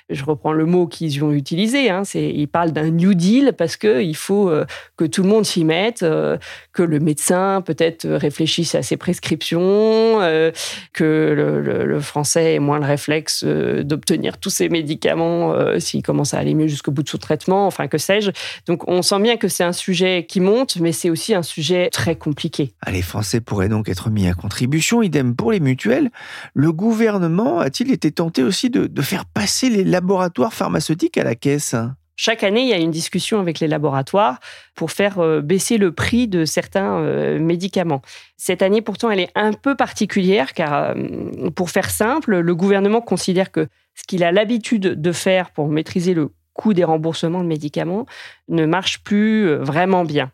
je 0.10 0.24
reprends 0.26 0.52
le 0.52 0.66
mot 0.66 0.88
qu'ils 0.88 1.24
ont 1.24 1.32
utilisé, 1.32 1.90
hein, 1.90 2.04
ils 2.14 2.48
parlent 2.48 2.72
d'un 2.72 2.90
New 2.90 3.14
Deal 3.14 3.54
parce 3.58 3.78
qu'il 3.78 4.16
faut 4.16 4.52
que 4.98 5.06
tout 5.06 5.24
le 5.24 5.30
monde 5.30 5.46
s'y 5.46 5.64
mette, 5.64 6.02
que 6.02 6.84
le 6.84 7.00
médecin 7.00 7.62
peut-être 7.62 8.08
réfléchisse 8.08 8.76
à 8.76 8.82
ses 8.82 8.98
prescriptions, 8.98 10.20
que 10.94 11.34
le, 11.36 11.86
le 11.86 12.00
français 12.00 12.56
ait 12.56 12.60
moins 12.60 12.80
le 12.80 12.86
réflexe 12.86 13.13
euh, 13.44 13.84
d'obtenir 13.84 14.38
tous 14.38 14.50
ces 14.50 14.70
médicaments 14.70 15.54
euh, 15.54 15.80
s'il 15.80 16.02
commence 16.02 16.34
à 16.34 16.40
aller 16.40 16.54
mieux 16.54 16.68
jusqu'au 16.68 16.92
bout 16.92 17.04
de 17.04 17.10
son 17.10 17.18
traitement, 17.18 17.68
enfin 17.68 17.88
que 17.88 17.98
sais-je. 17.98 18.32
Donc 18.68 18.88
on 18.88 19.02
sent 19.02 19.20
bien 19.20 19.38
que 19.38 19.48
c'est 19.48 19.64
un 19.64 19.74
sujet 19.74 20.26
qui 20.28 20.40
monte, 20.40 20.78
mais 20.78 20.92
c'est 20.92 21.10
aussi 21.10 21.34
un 21.34 21.44
sujet 21.44 21.90
très 21.92 22.16
compliqué. 22.16 22.74
Les 22.92 23.02
Français 23.02 23.42
pourraient 23.42 23.70
donc 23.70 23.90
être 23.90 24.10
mis 24.10 24.28
à 24.28 24.34
contribution, 24.34 25.02
idem 25.02 25.36
pour 25.36 25.52
les 25.52 25.60
mutuelles. 25.60 26.10
Le 26.54 26.72
gouvernement 26.72 27.60
a-t-il 27.60 27.92
été 27.92 28.12
tenté 28.12 28.44
aussi 28.44 28.70
de 28.70 29.02
faire 29.02 29.26
passer 29.26 29.70
les 29.70 29.84
laboratoires 29.84 30.54
pharmaceutiques 30.54 31.18
à 31.18 31.24
la 31.24 31.36
caisse? 31.36 31.76
Chaque 32.16 32.44
année, 32.44 32.62
il 32.62 32.68
y 32.68 32.74
a 32.74 32.78
une 32.78 32.92
discussion 32.92 33.40
avec 33.40 33.60
les 33.60 33.68
laboratoires 33.68 34.40
pour 34.76 34.92
faire 34.92 35.20
euh, 35.20 35.42
baisser 35.42 35.78
le 35.78 35.92
prix 35.92 36.28
de 36.28 36.46
certains 36.46 37.00
euh, 37.00 37.40
médicaments. 37.40 38.02
Cette 38.38 38.62
année, 38.62 38.82
pourtant, 38.82 39.10
elle 39.10 39.20
est 39.20 39.32
un 39.36 39.54
peu 39.54 39.76
particulière 39.76 40.54
car, 40.54 40.74
euh, 40.74 41.50
pour 41.56 41.72
faire 41.72 41.90
simple, 41.90 42.38
le 42.40 42.56
gouvernement 42.56 43.02
considère 43.02 43.52
que 43.52 43.68
ce 43.96 44.04
qu'il 44.08 44.24
a 44.24 44.32
l'habitude 44.32 45.02
de 45.02 45.12
faire 45.12 45.50
pour 45.52 45.68
maîtriser 45.68 46.14
le 46.14 46.30
coût 46.54 46.74
des 46.74 46.84
remboursements 46.84 47.42
de 47.42 47.48
médicaments 47.48 48.06
ne 48.48 48.66
marche 48.66 49.04
plus 49.04 49.56
vraiment 49.56 50.06
bien. 50.06 50.32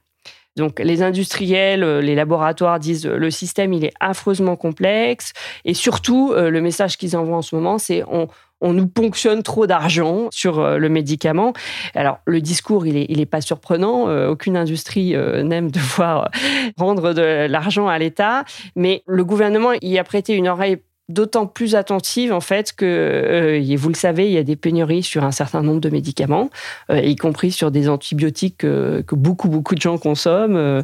Donc 0.57 0.79
les 0.79 1.01
industriels, 1.01 1.99
les 1.99 2.15
laboratoires 2.15 2.79
disent 2.79 3.05
le 3.05 3.31
système 3.31 3.71
il 3.71 3.85
est 3.85 3.93
affreusement 4.01 4.57
complexe 4.57 5.31
et 5.63 5.73
surtout 5.73 6.33
le 6.35 6.59
message 6.59 6.97
qu'ils 6.97 7.15
envoient 7.15 7.37
en 7.37 7.41
ce 7.41 7.55
moment 7.55 7.77
c'est 7.77 8.03
on, 8.09 8.27
on 8.61 8.73
nous 8.73 8.87
ponctionne 8.87 9.43
trop 9.43 9.67
d'argent 9.67 10.27
sur 10.31 10.59
euh, 10.59 10.77
le 10.77 10.89
médicament. 10.89 11.53
Alors, 11.95 12.19
le 12.25 12.41
discours, 12.41 12.85
il 12.85 12.95
n'est 12.95 13.05
il 13.09 13.19
est 13.21 13.25
pas 13.25 13.41
surprenant. 13.41 14.09
Euh, 14.09 14.29
aucune 14.29 14.57
industrie 14.57 15.15
euh, 15.15 15.43
n'aime 15.43 15.71
devoir 15.71 16.29
rendre 16.77 17.13
de 17.13 17.47
l'argent 17.47 17.87
à 17.87 17.97
l'État. 17.97 18.43
Mais 18.75 19.03
le 19.07 19.23
gouvernement 19.23 19.71
y 19.81 19.97
a 19.97 20.03
prêté 20.03 20.33
une 20.33 20.47
oreille 20.47 20.77
d'autant 21.07 21.47
plus 21.47 21.73
attentive 21.73 22.31
en 22.31 22.39
fait 22.39 22.71
que, 22.71 23.59
vous 23.75 23.89
le 23.89 23.95
savez, 23.95 24.27
il 24.27 24.31
y 24.31 24.37
a 24.37 24.43
des 24.43 24.55
pénuries 24.55 25.01
sur 25.01 25.23
un 25.23 25.31
certain 25.31 25.63
nombre 25.63 25.81
de 25.81 25.89
médicaments, 25.89 26.51
y 26.93 27.15
compris 27.15 27.51
sur 27.51 27.71
des 27.71 27.89
antibiotiques 27.89 28.57
que 28.59 29.15
beaucoup 29.15 29.49
beaucoup 29.49 29.73
de 29.73 29.81
gens 29.81 29.97
consomment. 29.97 30.83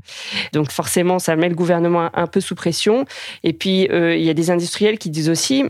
donc 0.51 0.71
forcément, 0.71 1.19
ça 1.19 1.35
met 1.35 1.47
le 1.47 1.53
gouvernement 1.53 2.09
un 2.11 2.25
peu 2.25 2.41
sous 2.41 2.55
pression. 2.55 3.05
Et 3.43 3.53
puis 3.53 3.87
il 3.91 4.23
y 4.23 4.29
a 4.31 4.33
des 4.33 4.49
industriels 4.49 4.97
qui 4.97 5.11
disent 5.11 5.29
aussi 5.29 5.65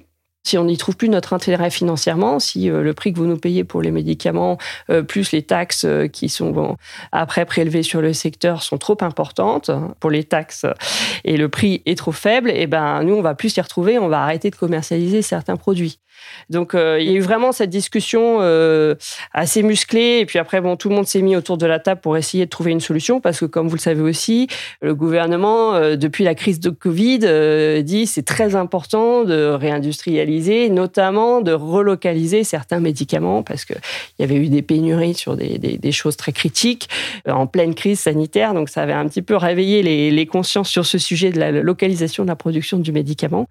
si 0.45 0.57
on 0.57 0.65
n'y 0.65 0.77
trouve 0.77 0.95
plus 0.95 1.09
notre 1.09 1.33
intérêt 1.33 1.71
financièrement, 1.71 2.39
si 2.39 2.69
euh, 2.69 2.83
le 2.83 2.93
prix 2.93 3.11
que 3.11 3.17
vous 3.17 3.25
nous 3.25 3.37
payez 3.37 3.63
pour 3.63 3.81
les 3.81 3.91
médicaments, 3.91 4.57
euh, 4.91 5.01
plus 5.01 5.31
les 5.31 5.41
taxes 5.41 5.85
euh, 5.85 6.07
qui 6.07 6.29
sont 6.29 6.77
après 7.11 7.45
prélevées 7.45 7.83
sur 7.83 8.01
le 8.01 8.13
secteur 8.13 8.61
sont 8.61 8.77
trop 8.77 8.97
importantes 9.01 9.71
pour 9.99 10.11
les 10.11 10.23
taxes 10.23 10.65
et 11.23 11.37
le 11.37 11.49
prix 11.49 11.81
est 11.85 11.97
trop 11.97 12.11
faible, 12.11 12.49
et 12.49 12.61
eh 12.61 12.67
ben 12.67 13.03
nous 13.03 13.15
on 13.15 13.21
va 13.21 13.33
plus 13.33 13.49
s'y 13.49 13.61
retrouver, 13.61 13.97
on 13.97 14.07
va 14.07 14.21
arrêter 14.21 14.51
de 14.51 14.55
commercialiser 14.55 15.21
certains 15.21 15.55
produits. 15.55 15.99
Donc 16.49 16.71
il 16.75 17.03
y 17.03 17.09
a 17.09 17.13
eu 17.13 17.19
vraiment 17.19 17.51
cette 17.51 17.69
discussion 17.69 18.39
assez 19.33 19.63
musclée 19.63 20.19
et 20.19 20.25
puis 20.25 20.39
après 20.39 20.61
bon 20.61 20.77
tout 20.77 20.87
le 20.87 20.95
monde 20.95 21.07
s'est 21.07 21.21
mis 21.21 21.35
autour 21.35 21.57
de 21.57 21.65
la 21.65 21.79
table 21.79 21.99
pour 21.99 22.15
essayer 22.15 22.45
de 22.45 22.49
trouver 22.49 22.71
une 22.71 22.79
solution 22.79 23.19
parce 23.19 23.39
que 23.39 23.45
comme 23.45 23.67
vous 23.67 23.75
le 23.75 23.81
savez 23.81 24.01
aussi, 24.01 24.47
le 24.81 24.95
gouvernement 24.95 25.77
depuis 25.97 26.23
la 26.23 26.35
crise 26.35 26.59
de 26.59 26.69
Covid 26.69 27.83
dit 27.83 28.07
c'est 28.07 28.23
très 28.23 28.55
important 28.55 29.23
de 29.23 29.47
réindustrialiser 29.49 30.34
notamment 30.69 31.41
de 31.41 31.51
relocaliser 31.51 32.43
certains 32.43 32.79
médicaments 32.79 33.43
parce 33.43 33.65
qu'il 33.65 33.77
y 34.19 34.23
avait 34.23 34.35
eu 34.35 34.49
des 34.49 34.61
pénuries 34.61 35.13
sur 35.13 35.35
des, 35.35 35.91
choses 35.91 36.17
très 36.17 36.31
critiques 36.31 36.89
euh, 37.27 37.31
en 37.31 37.47
pleine 37.47 37.75
crise 37.75 37.99
sanitaire. 37.99 38.53
Donc 38.53 38.69
ça 38.69 38.81
avait 38.81 38.93
un 38.93 39.07
petit 39.07 39.21
peu 39.21 39.35
réveillé 39.35 39.81
les, 39.83 40.25
consciences 40.25 40.69
sur 40.69 40.85
ce 40.85 40.97
sujet 40.97 41.29
de 41.31 41.39
la 41.39 41.51
localisation 41.51 42.23
de 42.23 42.29
la 42.29 42.35
production 42.35 42.79
du 42.79 42.91
médicament. 42.91 43.47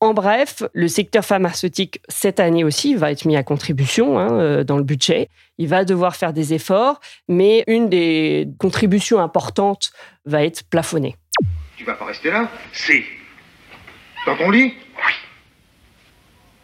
En 0.00 0.14
bref, 0.14 0.62
le 0.72 0.88
secteur 0.88 1.24
pharmaceutique, 1.24 2.00
cette 2.08 2.40
année 2.40 2.64
aussi, 2.64 2.94
va 2.94 3.10
être 3.10 3.24
mis 3.24 3.36
à 3.36 3.42
contribution 3.42 4.18
hein, 4.18 4.32
euh, 4.32 4.64
dans 4.64 4.76
le 4.76 4.84
budget. 4.84 5.28
Il 5.58 5.68
va 5.68 5.84
devoir 5.84 6.16
faire 6.16 6.32
des 6.32 6.54
efforts, 6.54 7.00
mais 7.28 7.64
une 7.66 7.88
des 7.88 8.48
contributions 8.58 9.18
importantes 9.18 9.92
va 10.24 10.44
être 10.44 10.62
plafonnée. 10.68 11.16
Tu 11.76 11.84
vas 11.84 11.94
pas 11.94 12.06
rester 12.06 12.30
là 12.30 12.50
Si. 12.72 13.02
Dans 14.26 14.36
ton 14.36 14.50
lit. 14.50 14.74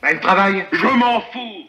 Elle 0.08 0.20
travaille. 0.20 0.64
Je 0.72 0.86
m'en 0.86 1.20
fous 1.20 1.66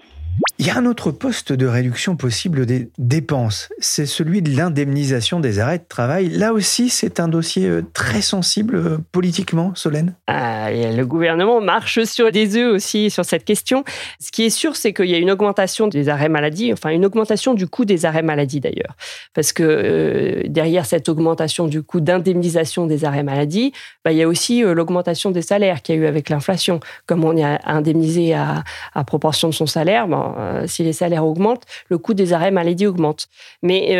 il 0.60 0.66
y 0.66 0.72
a 0.72 0.78
un 0.78 0.88
autre 0.88 1.12
poste 1.12 1.54
de 1.54 1.68
réduction 1.68 2.16
possible 2.16 2.66
des 2.66 2.90
dépenses, 2.98 3.70
c'est 3.80 4.08
celui 4.08 4.42
de 4.42 4.56
l'indemnisation 4.56 5.40
des 5.40 5.60
arrêts 5.60 5.78
de 5.78 5.86
travail. 5.88 6.30
Là 6.30 6.52
aussi, 6.52 6.90
c'est 6.90 7.20
un 7.20 7.28
dossier 7.28 7.68
euh, 7.68 7.84
très 7.94 8.22
sensible 8.22 8.76
euh, 8.76 8.98
politiquement, 9.12 9.74
Solène. 9.76 10.16
Ah, 10.26 10.72
le 10.72 11.04
gouvernement 11.04 11.62
marche 11.62 12.04
sur 12.06 12.32
des 12.32 12.58
œufs 12.58 12.74
aussi 12.74 13.12
sur 13.12 13.24
cette 13.24 13.46
question. 13.46 13.84
Ce 14.20 14.32
qui 14.32 14.46
est 14.46 14.50
sûr, 14.50 14.76
c'est 14.76 14.94
qu'il 14.94 15.06
y 15.06 15.14
a 15.14 15.20
une 15.20 15.30
augmentation 15.30 15.88
des 15.88 16.10
arrêts 16.10 16.30
maladie, 16.30 16.74
enfin 16.74 16.90
une 16.90 17.06
augmentation 17.06 17.54
du 17.54 17.68
coût 17.68 17.86
des 17.86 18.06
arrêts 18.06 18.24
maladie 18.24 18.60
d'ailleurs. 18.60 18.96
Parce 19.36 19.54
que 19.54 19.64
euh, 19.64 20.44
derrière 20.48 20.88
cette 20.88 21.08
augmentation 21.08 21.68
du 21.68 21.84
coût 21.84 22.00
d'indemnisation 22.00 22.88
des 22.88 23.06
arrêts 23.06 23.24
maladie, 23.24 23.74
bah, 24.04 24.12
il 24.12 24.18
y 24.18 24.24
a 24.24 24.28
aussi 24.28 24.62
l'augmentation 24.62 25.30
des 25.30 25.44
salaires 25.44 25.84
qu'il 25.84 25.96
y 25.96 25.98
a 26.00 26.02
eu 26.02 26.06
avec 26.08 26.30
l'inflation. 26.30 26.80
Comme 27.06 27.24
on 27.24 27.38
est 27.38 27.60
indemnisé 27.64 28.34
à, 28.34 28.64
proportion 29.06 29.50
de 29.50 29.54
son 29.54 29.68
salaire, 29.68 30.08
si 30.66 30.84
les 30.84 30.94
salaires 30.94 31.26
augmentent, 31.26 31.64
le 31.90 31.98
coût 31.98 32.14
des 32.14 32.34
arrêts 32.34 32.52
maladie 32.52 32.88
augmente. 32.88 33.28
Mais 33.62 33.94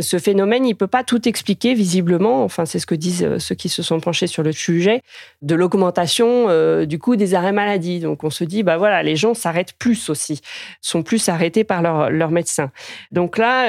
ce 0.00 0.18
phénomène, 0.18 0.66
il 0.66 0.74
peut 0.74 0.86
pas 0.86 1.04
tout 1.04 1.28
expliquer 1.28 1.74
visiblement. 1.74 2.44
Enfin, 2.44 2.64
c'est 2.64 2.78
ce 2.78 2.86
que 2.86 2.94
disent 2.94 3.38
ceux 3.38 3.54
qui 3.54 3.68
se 3.68 3.82
sont 3.82 4.00
penchés 4.00 4.26
sur 4.26 4.42
le 4.42 4.52
sujet 4.52 5.02
de 5.42 5.54
l'augmentation 5.54 6.48
du 6.84 6.98
coût 6.98 7.16
des 7.16 7.34
arrêts 7.34 7.52
maladie. 7.52 8.00
Donc, 8.00 8.24
on 8.24 8.30
se 8.30 8.44
dit, 8.44 8.62
bah 8.62 8.76
voilà, 8.76 9.02
les 9.02 9.16
gens 9.16 9.34
s'arrêtent 9.34 9.74
plus 9.78 10.08
aussi, 10.08 10.40
sont 10.80 11.02
plus 11.02 11.28
arrêtés 11.28 11.64
par 11.64 11.82
leur, 11.82 12.10
leur 12.10 12.30
médecin. 12.30 12.70
Donc 13.12 13.38
là, 13.38 13.68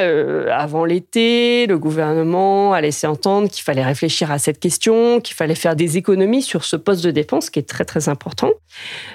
avant 0.53 0.85
l'été, 0.85 1.67
le 1.67 1.77
gouvernement 1.77 2.73
a 2.73 2.81
laissé 2.81 3.07
entendre 3.07 3.49
qu'il 3.49 3.63
fallait 3.63 3.83
réfléchir 3.83 4.31
à 4.31 4.39
cette 4.39 4.59
question, 4.59 5.21
qu'il 5.21 5.35
fallait 5.35 5.55
faire 5.55 5.75
des 5.75 5.97
économies 5.97 6.41
sur 6.41 6.63
ce 6.63 6.75
poste 6.75 7.03
de 7.03 7.11
dépense 7.11 7.49
qui 7.49 7.59
est 7.59 7.67
très 7.67 7.85
très 7.85 8.09
important. 8.09 8.51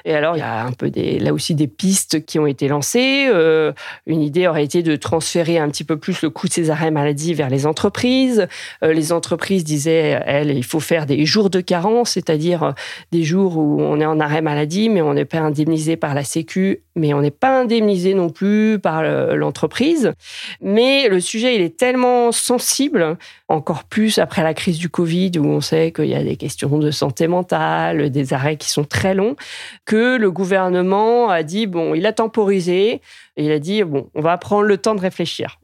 Et 0.05 0.15
alors, 0.15 0.37
il 0.37 0.41
y 0.41 0.43
a 0.43 0.65
un 0.65 0.73
peu 0.73 0.91
là 0.95 1.33
aussi 1.33 1.55
des 1.55 1.67
pistes 1.67 2.25
qui 2.25 2.39
ont 2.39 2.47
été 2.47 2.69
lancées. 2.69 2.84
Euh, 2.95 3.73
une 4.07 4.23
idée 4.23 4.47
aurait 4.47 4.65
été 4.65 4.83
de 4.83 4.97
transférer 4.97 5.59
un 5.59 5.69
petit 5.69 5.85
peu 5.85 5.97
plus 5.97 6.23
le 6.23 6.31
coût 6.31 6.49
de 6.49 6.53
ces 6.53 6.71
arrêts 6.71 6.91
maladie 6.91 7.35
vers 7.35 7.51
les 7.51 7.67
entreprises. 7.67 8.47
Euh, 8.83 8.93
les 8.93 9.13
entreprises 9.13 9.65
disaient, 9.65 10.23
elles, 10.27 10.51
il 10.51 10.65
faut 10.65 10.81
faire 10.81 11.07
des 11.07 11.25
jours 11.25 11.51
de 11.51 11.61
carence, 11.61 12.13
c'est-à-dire 12.13 12.63
euh, 12.63 12.73
des 13.13 13.23
jours 13.23 13.57
où 13.57 13.81
on 13.81 14.01
est 14.01 14.07
en 14.07 14.21
arrêt 14.21 14.43
maladie, 14.43 14.89
mais 14.89 15.03
on 15.03 15.15
n'est 15.15 15.25
pas 15.25 15.39
indemnisé 15.39 15.97
par 15.97 16.15
la 16.15 16.25
Sécu, 16.25 16.83
mais 16.97 17.15
on 17.15 17.21
n'est 17.21 17.31
pas 17.31 17.61
indemnisé 17.61 18.15
non 18.15 18.31
plus 18.31 18.79
par 18.79 19.03
l'entreprise. 19.03 20.13
Mais 20.61 21.09
le 21.09 21.21
sujet, 21.21 21.55
il 21.55 21.61
est 21.61 21.77
tellement 21.77 22.33
sensible, 22.33 23.17
encore 23.49 23.85
plus 23.85 24.19
après 24.19 24.43
la 24.43 24.55
crise 24.55 24.79
du 24.79 24.89
Covid, 24.89 25.33
où 25.39 25.47
on 25.47 25.61
sait 25.61 25.93
qu'il 25.93 26.07
y 26.07 26.15
a 26.15 26.23
des 26.23 26.37
questions 26.37 26.79
de 26.79 26.91
santé 26.91 27.27
mentale, 27.27 28.11
des 28.11 28.33
arrêts 28.33 28.57
qui 28.57 28.71
sont 28.71 28.85
très 28.85 29.15
longs, 29.15 29.37
que 29.85 30.17
le 30.17 30.31
gouvernement 30.31 31.31
a 31.31 31.43
dit, 31.43 31.67
bon, 31.67 31.95
il 31.95 32.07
a 32.07 32.13
temporisé, 32.13 32.74
organisé 32.75 33.01
et 33.37 33.47
il 33.47 33.51
a 33.51 33.59
dit, 33.59 33.83
bon, 33.83 34.09
on 34.15 34.21
va 34.21 34.39
prendre 34.39 34.63
le 34.63 34.79
temps 34.79 34.95
de 34.95 35.01
réfléchir. 35.01 35.59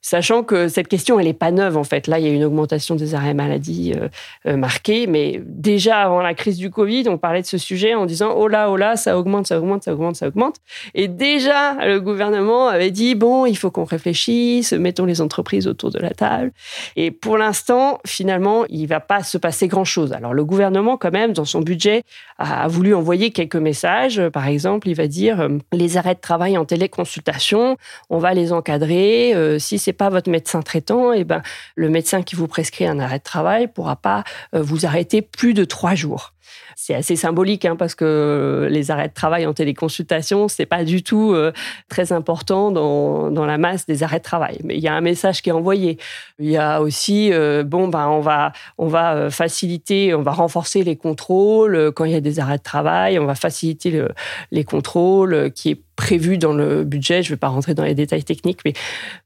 Sachant 0.00 0.44
que 0.44 0.68
cette 0.68 0.86
question, 0.86 1.18
elle 1.18 1.26
n'est 1.26 1.32
pas 1.32 1.50
neuve, 1.50 1.76
en 1.76 1.82
fait. 1.82 2.06
Là, 2.06 2.20
il 2.20 2.26
y 2.26 2.28
a 2.28 2.32
une 2.32 2.44
augmentation 2.44 2.94
des 2.94 3.16
arrêts 3.16 3.34
maladie 3.34 3.92
euh, 3.96 4.08
euh, 4.46 4.56
marquée, 4.56 5.08
mais 5.08 5.42
déjà 5.44 6.02
avant 6.02 6.20
la 6.20 6.34
crise 6.34 6.56
du 6.56 6.70
Covid, 6.70 7.08
on 7.08 7.18
parlait 7.18 7.42
de 7.42 7.46
ce 7.46 7.58
sujet 7.58 7.94
en 7.94 8.06
disant, 8.06 8.32
oh 8.36 8.46
là, 8.46 8.70
oh 8.70 8.76
là, 8.76 8.94
ça 8.94 9.18
augmente, 9.18 9.48
ça 9.48 9.58
augmente, 9.58 9.82
ça 9.82 9.92
augmente, 9.92 10.14
ça 10.14 10.28
augmente. 10.28 10.56
Et 10.94 11.08
déjà, 11.08 11.84
le 11.84 12.00
gouvernement 12.00 12.68
avait 12.68 12.92
dit, 12.92 13.16
bon, 13.16 13.44
il 13.44 13.56
faut 13.56 13.72
qu'on 13.72 13.84
réfléchisse, 13.84 14.72
mettons 14.72 15.04
les 15.04 15.20
entreprises 15.20 15.66
autour 15.66 15.90
de 15.90 15.98
la 15.98 16.10
table. 16.10 16.52
Et 16.94 17.10
pour 17.10 17.38
l'instant, 17.38 17.98
finalement, 18.06 18.66
il 18.68 18.82
ne 18.82 18.86
va 18.86 19.00
pas 19.00 19.24
se 19.24 19.36
passer 19.36 19.66
grand-chose. 19.66 20.12
Alors, 20.12 20.32
le 20.32 20.44
gouvernement, 20.44 20.96
quand 20.96 21.12
même, 21.12 21.32
dans 21.32 21.44
son 21.44 21.60
budget, 21.60 22.04
a 22.38 22.68
voulu 22.68 22.94
envoyer 22.94 23.32
quelques 23.32 23.56
messages. 23.56 24.22
Par 24.32 24.46
exemple, 24.46 24.88
il 24.88 24.94
va 24.94 25.08
dire, 25.08 25.40
euh, 25.40 25.48
les 25.72 25.96
arrêts 25.96 26.14
de 26.14 26.20
travail 26.20 26.56
en 26.56 26.64
téléconsultation 26.64 26.99
consultation, 27.00 27.78
on 28.10 28.18
va 28.18 28.34
les 28.34 28.52
encadrer. 28.52 29.32
Euh, 29.34 29.58
si 29.58 29.78
c'est 29.78 29.94
pas 29.94 30.10
votre 30.10 30.30
médecin 30.30 30.60
traitant, 30.60 31.14
et 31.14 31.20
eh 31.20 31.24
ben 31.24 31.40
le 31.76 31.88
médecin 31.88 32.22
qui 32.22 32.36
vous 32.36 32.46
prescrit 32.46 32.86
un 32.86 32.98
arrêt 32.98 33.18
de 33.18 33.24
travail 33.24 33.68
pourra 33.68 33.96
pas 33.96 34.22
euh, 34.54 34.60
vous 34.60 34.84
arrêter 34.84 35.22
plus 35.22 35.54
de 35.54 35.64
trois 35.64 35.94
jours 35.94 36.34
c'est 36.76 36.94
assez 36.94 37.16
symbolique 37.16 37.64
hein, 37.64 37.76
parce 37.76 37.94
que 37.94 38.68
les 38.70 38.90
arrêts 38.90 39.08
de 39.08 39.14
travail 39.14 39.46
en 39.46 39.52
téléconsultation, 39.52 40.48
c'est 40.48 40.66
pas 40.66 40.84
du 40.84 41.02
tout 41.02 41.32
euh, 41.32 41.52
très 41.88 42.12
important 42.12 42.70
dans, 42.70 43.44
la 43.44 43.58
masse 43.58 43.86
des 43.86 44.02
arrêts 44.02 44.18
de 44.18 44.24
travail. 44.24 44.58
Mais 44.64 44.76
il 44.76 44.82
y 44.82 44.88
a 44.88 44.94
un 44.94 45.00
message 45.00 45.42
qui 45.42 45.48
est 45.48 45.52
envoyé. 45.52 45.98
Il 46.38 46.50
y 46.50 46.56
a 46.56 46.80
aussi, 46.80 47.32
euh, 47.32 47.64
bon, 47.64 47.88
ben, 47.88 48.06
on 48.08 48.20
va, 48.20 48.52
euh, 48.78 49.30
faciliter, 49.30 50.14
on 50.14 50.22
va 50.22 50.32
renforcer 50.32 50.84
les 50.84 50.96
contrôles 50.96 51.92
quand 51.92 52.04
il 52.04 52.12
y 52.12 52.16
a 52.16 52.20
des 52.20 52.38
arrêts 52.38 52.58
de 52.58 52.62
travail, 52.62 53.18
on 53.18 53.26
va 53.26 53.34
faciliter 53.34 53.90
le, 53.90 54.08
les 54.50 54.64
contrôles 54.64 55.50
qui 55.52 55.70
est 55.70 55.82
prévu 55.96 56.38
dans 56.38 56.52
le 56.52 56.84
budget. 56.84 57.22
Je 57.22 57.30
ne 57.30 57.34
vais 57.34 57.38
pas 57.38 57.48
rentrer 57.48 57.74
dans 57.74 57.84
les 57.84 57.94
détails 57.94 58.24
techniques, 58.24 58.60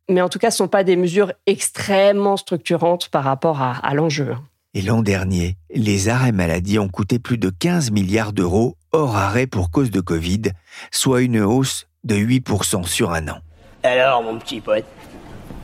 mais, 0.08 0.20
en 0.20 0.28
tout 0.28 0.38
cas, 0.38 0.50
ce 0.50 0.56
ne 0.56 0.66
sont 0.66 0.68
pas 0.68 0.84
des 0.84 0.96
mesures 0.96 1.32
extrêmement 1.46 2.36
structurantes 2.36 3.08
par 3.08 3.24
rapport 3.24 3.60
à 3.60 3.94
l'enjeu. 3.94 4.34
Et 4.76 4.82
l'an 4.82 5.02
dernier, 5.02 5.56
les 5.72 6.08
arrêts 6.08 6.32
maladie 6.32 6.80
ont 6.80 6.88
coûté 6.88 7.20
plus 7.20 7.38
de 7.38 7.48
15 7.48 7.92
milliards 7.92 8.32
d'euros 8.32 8.76
hors 8.90 9.16
arrêt 9.16 9.46
pour 9.46 9.70
cause 9.70 9.92
de 9.92 10.00
Covid, 10.00 10.42
soit 10.90 11.22
une 11.22 11.40
hausse 11.40 11.86
de 12.02 12.16
8% 12.16 12.84
sur 12.84 13.12
un 13.12 13.28
an. 13.28 13.38
Alors, 13.84 14.22
mon 14.24 14.36
petit 14.38 14.60
pote, 14.60 14.84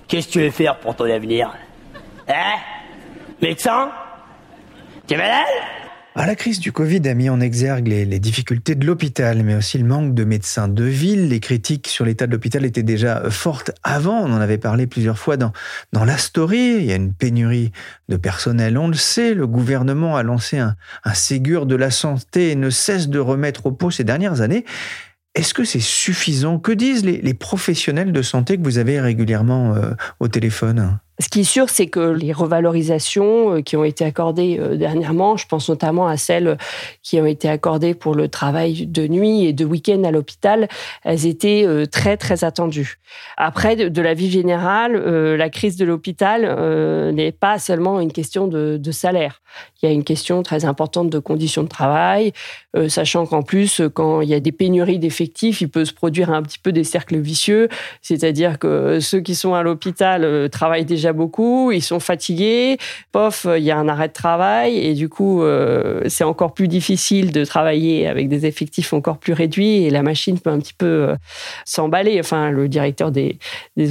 qu'est-ce 0.07 0.29
que 0.29 0.33
tu 0.33 0.41
veux 0.41 0.51
faire 0.51 0.79
pour 0.79 0.95
ton 0.95 1.11
avenir? 1.11 1.53
Hein? 2.29 2.59
Médecin? 3.43 3.91
T'es 5.09 5.17
malade? 5.17 5.47
Ah, 6.17 6.27
la 6.27 6.35
crise 6.35 6.59
du 6.59 6.73
Covid 6.73 7.07
a 7.09 7.15
mis 7.15 7.31
en 7.31 7.41
exergue 7.41 7.87
les, 7.87 8.19
difficultés 8.19 8.75
de 8.75 8.85
l'hôpital, 8.85 9.45
mais 9.45 9.55
aussi 9.55 9.79
le 9.79 9.85
manque 9.85 10.13
de 10.13 10.25
médecins 10.25 10.67
de 10.67 10.83
ville. 10.83 11.29
Les 11.29 11.39
critiques 11.39 11.87
sur 11.87 12.05
l'état 12.05 12.27
de 12.27 12.33
l'hôpital 12.33 12.65
étaient 12.65 12.83
déjà 12.83 13.31
fortes 13.31 13.71
avant. 13.85 14.19
On 14.19 14.33
en 14.33 14.41
avait 14.41 14.59
parlé 14.59 14.89
plusieurs 14.89 15.19
fois 15.19 15.37
dans, 15.37 15.53
la 15.93 16.19
story. 16.19 16.79
Il 16.79 16.85
y 16.85 16.93
a 16.93 16.97
une 16.97 17.13
pénurie 17.13 17.71
de 18.09 18.17
personnel, 18.17 18.77
on 18.77 18.89
le 18.89 18.95
sait. 18.95 19.35
Le 19.35 19.47
gouvernement 19.47 20.17
a 20.17 20.25
lancé 20.25 20.59
un, 20.59 20.77
Ségur 21.15 21.67
de 21.67 21.77
la 21.77 21.91
santé 21.91 22.51
et 22.51 22.57
ne 22.57 22.71
cesse 22.71 23.09
de 23.09 23.21
remettre 23.21 23.67
au 23.67 23.73
pot 23.73 23.93
ces 23.93 24.05
dernières 24.05 24.41
années. 24.41 24.65
Est-ce 25.37 25.55
que 25.55 25.65
c'est 25.65 25.79
suffisant? 25.79 26.59
Que 26.59 26.73
disent 26.73 27.05
les, 27.05 27.21
les, 27.23 27.35
professionnels 27.35 28.13
de 28.13 28.23
santé 28.23 28.57
que 28.57 28.65
vous 28.65 28.79
avez 28.79 29.01
régulièrement 29.01 29.77
euh, 29.77 29.93
au 30.19 30.27
téléphone? 30.27 30.99
Ce 31.21 31.29
qui 31.29 31.41
est 31.41 31.45
sûr, 31.45 31.69
c'est 31.69 31.87
que 31.87 32.01
les 32.01 32.33
revalorisations 32.33 33.57
euh, 33.57 33.61
qui 33.61 33.77
ont 33.77 33.85
été 33.85 34.05
accordées 34.05 34.59
euh, 34.59 34.77
dernièrement, 34.77 35.37
je 35.37 35.47
pense 35.47 35.69
notamment 35.69 36.07
à 36.07 36.17
celles 36.17 36.57
qui 37.03 37.21
ont 37.21 37.27
été 37.27 37.49
accordées 37.49 37.95
pour 37.95 38.15
le 38.15 38.29
travail 38.29 38.87
de 38.87 39.07
nuit 39.07 39.45
et 39.45 39.53
de 39.53 39.67
week-end 39.67 40.03
à 40.05 40.11
l'hôpital, 40.13 40.69
elles 41.05 41.27
étaient 41.27 41.65
euh, 41.67 41.85
très 41.85 42.17
très 42.17 42.43
attendues. 42.43 42.99
Après, 43.37 43.77
de 43.77 44.03
la 44.03 44.15
vie 44.15 44.31
générale, 44.31 44.93
la 44.93 45.51
crise 45.51 45.77
de 45.77 45.85
l'hôpital 45.85 46.43
n'est 47.13 47.33
pas 47.33 47.59
seulement 47.59 47.99
une 47.99 48.13
question 48.13 48.47
de, 48.47 48.77
de, 48.77 48.93
salaire. 48.93 49.43
Il 49.83 49.87
y 49.87 49.89
a 49.89 49.93
une 49.93 50.05
question 50.05 50.45
très 50.45 50.65
importante 50.65 51.11
de 51.11 51.19
conditions 51.19 51.65
de 51.65 51.69
travail, 51.69 52.33
sachant 52.87 53.27
qu'en 53.27 53.43
plus, 53.43 53.83
quand 53.95 54.21
il 54.21 54.29
y 54.29 54.35
a 54.35 54.39
des 54.39 54.53
pénuries 54.53 55.01
d'effectifs, 55.01 55.61
il 55.61 55.69
peut 55.69 55.85
se 55.85 55.93
produire 55.93 56.31
un 56.31 56.43
petit 56.43 56.61
peu 56.61 56.71
des 56.71 56.85
cercles 56.85 57.19
vicieux, 57.19 57.69
c'est-à-dire 58.01 58.61
que 58.61 59.01
ceux 59.01 59.21
qui 59.21 59.35
sont 59.35 59.55
à 59.55 59.65
l'hôpital 59.65 60.49
travaillent 60.51 60.85
déjà 60.85 61.10
beaucoup, 61.13 61.73
ils 61.73 61.83
sont 61.83 62.01
fatigués, 62.01 62.79
pof, 63.13 63.47
il 63.57 63.63
y 63.63 63.71
a 63.71 63.77
un 63.77 63.89
arrêt 63.89 64.09
de 64.09 64.13
travail 64.13 64.79
et 64.79 64.95
du 64.95 65.09
coup, 65.09 65.43
euh, 65.43 66.03
c'est 66.09 66.25
encore 66.25 66.55
plus 66.55 66.69
difficile 66.69 67.33
de 67.33 67.45
travailler 67.45 68.07
avec 68.07 68.29
des 68.29 68.47
effectifs 68.47 68.93
encore 68.93 69.19
plus 69.19 69.33
réduits 69.33 69.85
et 69.85 69.91
la 69.91 70.03
machine 70.03 70.39
peut 70.39 70.51
un 70.51 70.59
petit 70.59 70.75
peu 70.75 70.87
euh, 70.87 71.17
s'emballer. 71.65 72.19
Enfin, 72.21 72.51
le 72.51 72.69
directeur 72.69 73.11
des, 73.11 73.39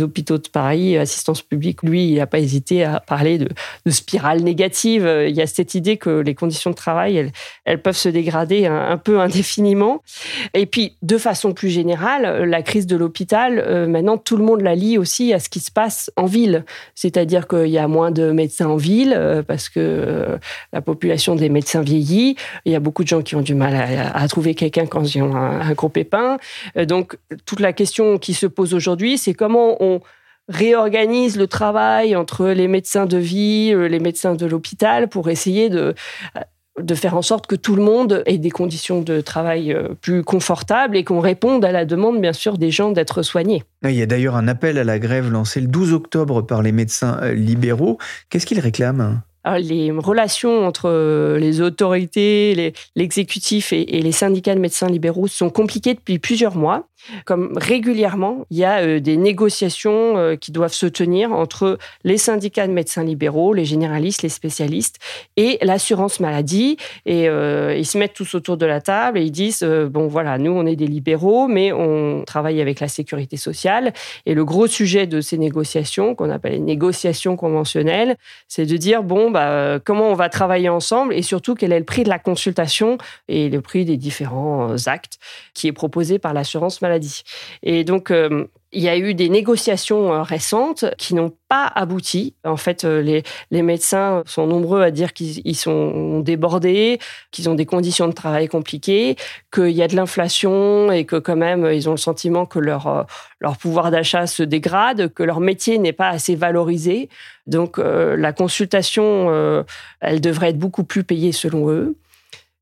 hôpitaux 0.02 0.38
de 0.38 0.48
Paris, 0.48 0.98
assistance 0.98 1.42
publique, 1.42 1.84
lui, 1.84 2.10
il 2.10 2.16
n'a 2.18 2.28
pas 2.28 2.40
hésité 2.40 2.84
à 2.84 3.00
parler 3.00 3.38
de, 3.38 3.50
spirale 3.90 4.42
négative. 4.42 5.10
Il 5.28 5.36
y 5.36 5.42
a 5.42 5.48
cette 5.48 5.76
idée 5.76 5.98
que 5.98 6.10
les 6.10 6.36
conditions 6.36 6.70
de 6.70 6.76
travail, 6.76 7.32
elles, 7.66 7.82
peuvent 7.82 7.98
se 7.98 8.10
dégrader 8.10 8.66
un, 8.66 8.98
peu 8.98 9.20
indéfiniment. 9.20 10.02
Et 10.54 10.66
puis, 10.66 10.98
de 11.02 11.18
façon 11.18 11.54
plus 11.54 11.70
générale, 11.70 12.44
la 12.44 12.62
crise 12.62 12.88
de 12.88 12.96
l'hôpital, 12.96 13.60
euh, 13.60 13.88
maintenant, 13.88 14.18
tout 14.18 14.38
le 14.38 14.44
monde 14.44 14.62
la 14.62 14.76
lie 14.76 14.98
aussi 14.98 15.34
à 15.34 15.40
ce 15.40 15.50
qui 15.50 15.60
se 15.60 15.72
passe 15.72 16.12
en 16.16 16.26
ville. 16.26 16.66
C'est-à-dire 17.10 17.48
qu'il 17.48 17.70
y 17.70 17.80
a 17.80 17.88
moins 17.88 18.12
de 18.12 18.32
médecins 18.32 18.68
en 18.68 18.76
ville 18.76 19.16
euh, 19.18 19.42
parce 19.42 19.68
que 19.68 19.80
euh, 19.80 20.38
la 20.74 20.82
population 20.82 21.36
des 21.36 21.50
médecins 21.50 21.82
vieillit. 21.82 22.36
Il 22.66 22.72
y 22.72 22.76
a 22.76 22.80
beaucoup 22.80 23.04
de 23.04 23.08
gens 23.08 23.24
qui 23.24 23.36
ont 23.36 23.42
du 23.42 23.56
mal 23.56 23.74
à, 24.14 24.28
trouver 24.28 24.54
quelqu'un 24.54 24.86
quand 24.86 25.04
ils 25.04 25.24
ont 25.24 25.36
un, 25.36 25.74
gros 25.74 25.90
pépin. 25.90 26.38
Euh, 26.78 26.86
donc, 26.86 27.18
toute 27.46 27.62
la 27.62 27.74
question 27.74 28.20
qui 28.20 28.36
se 28.36 28.46
pose 28.46 28.76
aujourd'hui, 28.76 29.18
c'est 29.18 29.34
comment 29.34 29.82
on 29.84 30.02
réorganise 30.50 31.36
le 31.36 31.48
travail 31.48 32.16
entre 32.16 32.48
les 32.48 32.68
médecins 32.68 33.08
de 33.08 33.18
vie, 33.18 33.74
les 33.74 34.00
médecins 34.00 34.36
de 34.36 34.46
l'hôpital 34.46 35.08
pour 35.08 35.30
essayer 35.30 35.70
de 35.70 35.96
de 36.82 36.96
faire 36.96 37.16
en 37.16 37.22
sorte 37.22 37.48
que 37.48 37.56
tout 37.56 37.76
le 37.76 37.84
monde 37.84 38.24
ait 38.26 38.38
des 38.38 38.50
conditions 38.50 39.02
de 39.02 39.22
travail 39.22 39.74
euh, 39.74 39.90
plus 40.02 40.24
confortables 40.24 40.98
et 40.98 41.04
qu'on 41.04 41.20
réponde 41.20 41.64
à 41.66 41.72
la 41.72 41.86
demande, 41.86 42.22
bien 42.22 42.34
sûr, 42.34 42.58
des 42.58 42.72
gens 42.72 42.92
d'être 42.92 43.22
soignés. 43.22 43.64
Il 43.84 43.92
y 43.92 44.02
a 44.02 44.06
d'ailleurs 44.06 44.36
un 44.36 44.48
appel 44.48 44.78
à 44.78 44.84
la 44.84 45.00
grève 45.00 45.32
lancé 45.32 45.62
le 45.62 45.68
12 45.68 45.94
octobre 45.94 46.42
par 46.42 46.62
les 46.62 46.72
médecins 46.72 47.20
euh, 47.22 47.34
libéraux. 47.34 47.98
Qu'est-ce 48.30 48.46
qu'ils 48.46 48.60
réclament? 48.60 49.22
Les 49.58 49.90
relations 49.92 50.68
entre 50.68 50.90
euh, 50.90 51.40
les 51.40 51.62
autorités, 51.62 52.74
l'exécutif 52.96 53.74
et, 53.74 53.86
les 53.86 54.12
syndicats 54.12 54.54
de 54.54 54.60
médecins 54.60 54.88
libéraux 54.88 55.28
sont 55.28 55.50
compliquées 55.50 55.94
depuis 55.94 56.20
plusieurs 56.20 56.56
mois. 56.56 56.89
Comme 57.26 57.54
régulièrement, 57.56 58.46
il 58.50 58.58
y 58.58 58.66
a 58.66 58.82
euh, 58.82 59.00
des 59.00 59.18
négociations 59.18 60.18
euh, 60.18 60.36
qui 60.36 60.52
doivent 60.52 60.74
se 60.74 60.86
tenir 60.86 61.32
entre 61.32 61.78
les 62.04 62.18
syndicats 62.18 62.68
de 62.68 62.74
médecins 62.74 63.04
libéraux, 63.04 63.54
les 63.54 63.66
généralistes, 63.66 64.22
les 64.22 64.30
spécialistes 64.30 64.98
et 65.38 65.58
l'assurance 65.62 66.20
maladie. 66.20 66.78
Et 67.06 67.26
ils 67.26 67.86
se 67.86 67.98
mettent 67.98 68.14
tous 68.14 68.36
autour 68.36 68.58
de 68.58 68.66
la 68.66 68.82
table 68.82 69.18
et 69.18 69.24
ils 69.24 69.32
disent 69.32 69.64
bon 69.64 70.08
voilà, 70.08 70.38
nous 70.38 70.52
on 70.52 70.66
est 70.66 70.76
des 70.76 70.88
libéraux, 70.88 71.48
mais 71.48 71.72
on 71.72 72.24
travaille 72.26 72.62
avec 72.62 72.80
la 72.80 72.88
sécurité 72.88 73.38
sociale. 73.38 73.94
Et 74.26 74.34
le 74.34 74.46
gros 74.46 74.68
sujet 74.68 75.08
de 75.08 75.22
ces 75.22 75.38
négociations, 75.38 76.16
qu'on 76.16 76.30
appelle 76.30 76.54
les 76.54 76.60
négociations 76.60 77.36
conventionnelles, 77.36 78.16
c'est 78.48 78.66
de 78.66 78.78
dire 78.78 79.04
bon, 79.04 79.32
bah, 79.32 79.80
comment 79.84 80.10
on 80.10 80.16
va 80.16 80.30
travailler 80.30 80.70
ensemble 80.70 81.14
et 81.14 81.22
surtout 81.22 81.56
quel 81.56 81.72
est 81.72 81.80
le 81.80 81.86
prix 81.86 82.04
de 82.04 82.10
la 82.10 82.20
consultation 82.20 82.98
et 83.28 83.50
le 83.50 83.62
prix 83.62 83.86
des 83.86 83.98
différents 83.98 84.76
actes 84.88 85.20
qui 85.54 85.68
est 85.68 85.74
proposé 85.74 86.20
par 86.20 86.34
l'assurance 86.34 86.82
maladie. 86.82 86.89
Et 87.64 87.84
donc, 87.84 88.12
il 88.72 88.84
y 88.84 88.90
a 88.90 88.98
eu 88.98 89.16
des 89.16 89.30
négociations 89.30 90.14
euh, 90.14 90.22
récentes 90.22 90.86
qui 90.98 91.16
n'ont 91.16 91.34
pas 91.48 91.66
abouti. 91.66 92.36
En 92.44 92.58
fait, 92.58 92.84
euh, 92.84 93.02
les, 93.02 93.24
les, 93.50 93.62
médecins 93.64 94.22
sont 94.26 94.46
nombreux 94.46 94.82
à 94.84 94.92
dire 94.92 95.14
qu'ils 95.14 95.56
sont 95.56 96.20
débordés, 96.20 97.00
qu'ils 97.32 97.50
ont 97.50 97.56
des 97.56 97.66
conditions 97.66 98.08
de 98.08 98.14
travail 98.14 98.48
compliquées, 98.48 99.16
qu'il 99.52 99.72
y 99.72 99.82
a 99.82 99.88
de 99.88 99.96
l'inflation 99.96 100.92
et 100.92 101.06
que 101.06 101.16
quand 101.16 101.36
même, 101.36 101.66
ils 101.66 101.90
ont 101.90 101.94
le 101.94 101.98
sentiment 101.98 102.46
que 102.46 102.60
leur, 102.60 102.88
euh, 102.88 103.04
leur 103.40 103.58
pouvoir 103.58 103.90
d'achat 103.90 104.28
se 104.28 104.44
dégrade, 104.44 105.12
que 105.14 105.24
leur 105.24 105.40
métier 105.40 105.80
n'est 105.80 105.94
pas 105.94 106.10
assez 106.10 106.36
valorisé. 106.36 107.10
Donc, 107.48 107.80
la 107.80 108.32
consultation, 108.32 109.66
elle 110.02 110.22
devrait 110.22 110.50
être 110.50 110.60
beaucoup 110.60 110.84
plus 110.84 111.04
payée 111.04 111.32
selon 111.32 111.72
eux. 111.72 111.96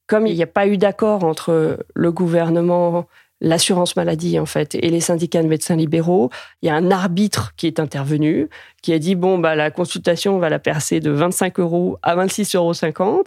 Comme 0.06 0.26
il 0.26 0.36
n'y 0.36 0.44
a 0.44 0.48
pas 0.48 0.66
eu 0.66 0.78
d'accord 0.78 1.26
entre 1.26 1.80
le 1.94 2.12
gouvernement 2.14 3.06
l'assurance 3.42 3.96
maladie 3.96 4.40
en 4.40 4.46
fait 4.46 4.76
et 4.76 4.90
les 4.90 5.00
syndicats 5.00 5.44
de 5.44 5.48
médecins 5.48 5.76
libéraux, 5.76 6.30
il 6.62 6.68
y 6.68 6.70
a 6.70 6.76
un 6.76 6.92
arbitre 6.92 7.54
qui 7.56 7.68
est 7.68 7.80
intervenu, 7.80 8.50
qui 8.82 8.94
a 8.94 9.00
dit 9.00 9.16
bon 9.16 9.38
bah 9.38 9.56
la 9.56 9.72
consultation 9.72 10.36
on 10.36 10.40
va 10.40 10.50
la 10.50 10.60
percer 10.60 11.00
de 11.00 11.12
25 11.12 11.60
euros 11.60 11.98
à 12.02 12.16
26,50 12.16 12.58
euros, 12.58 13.24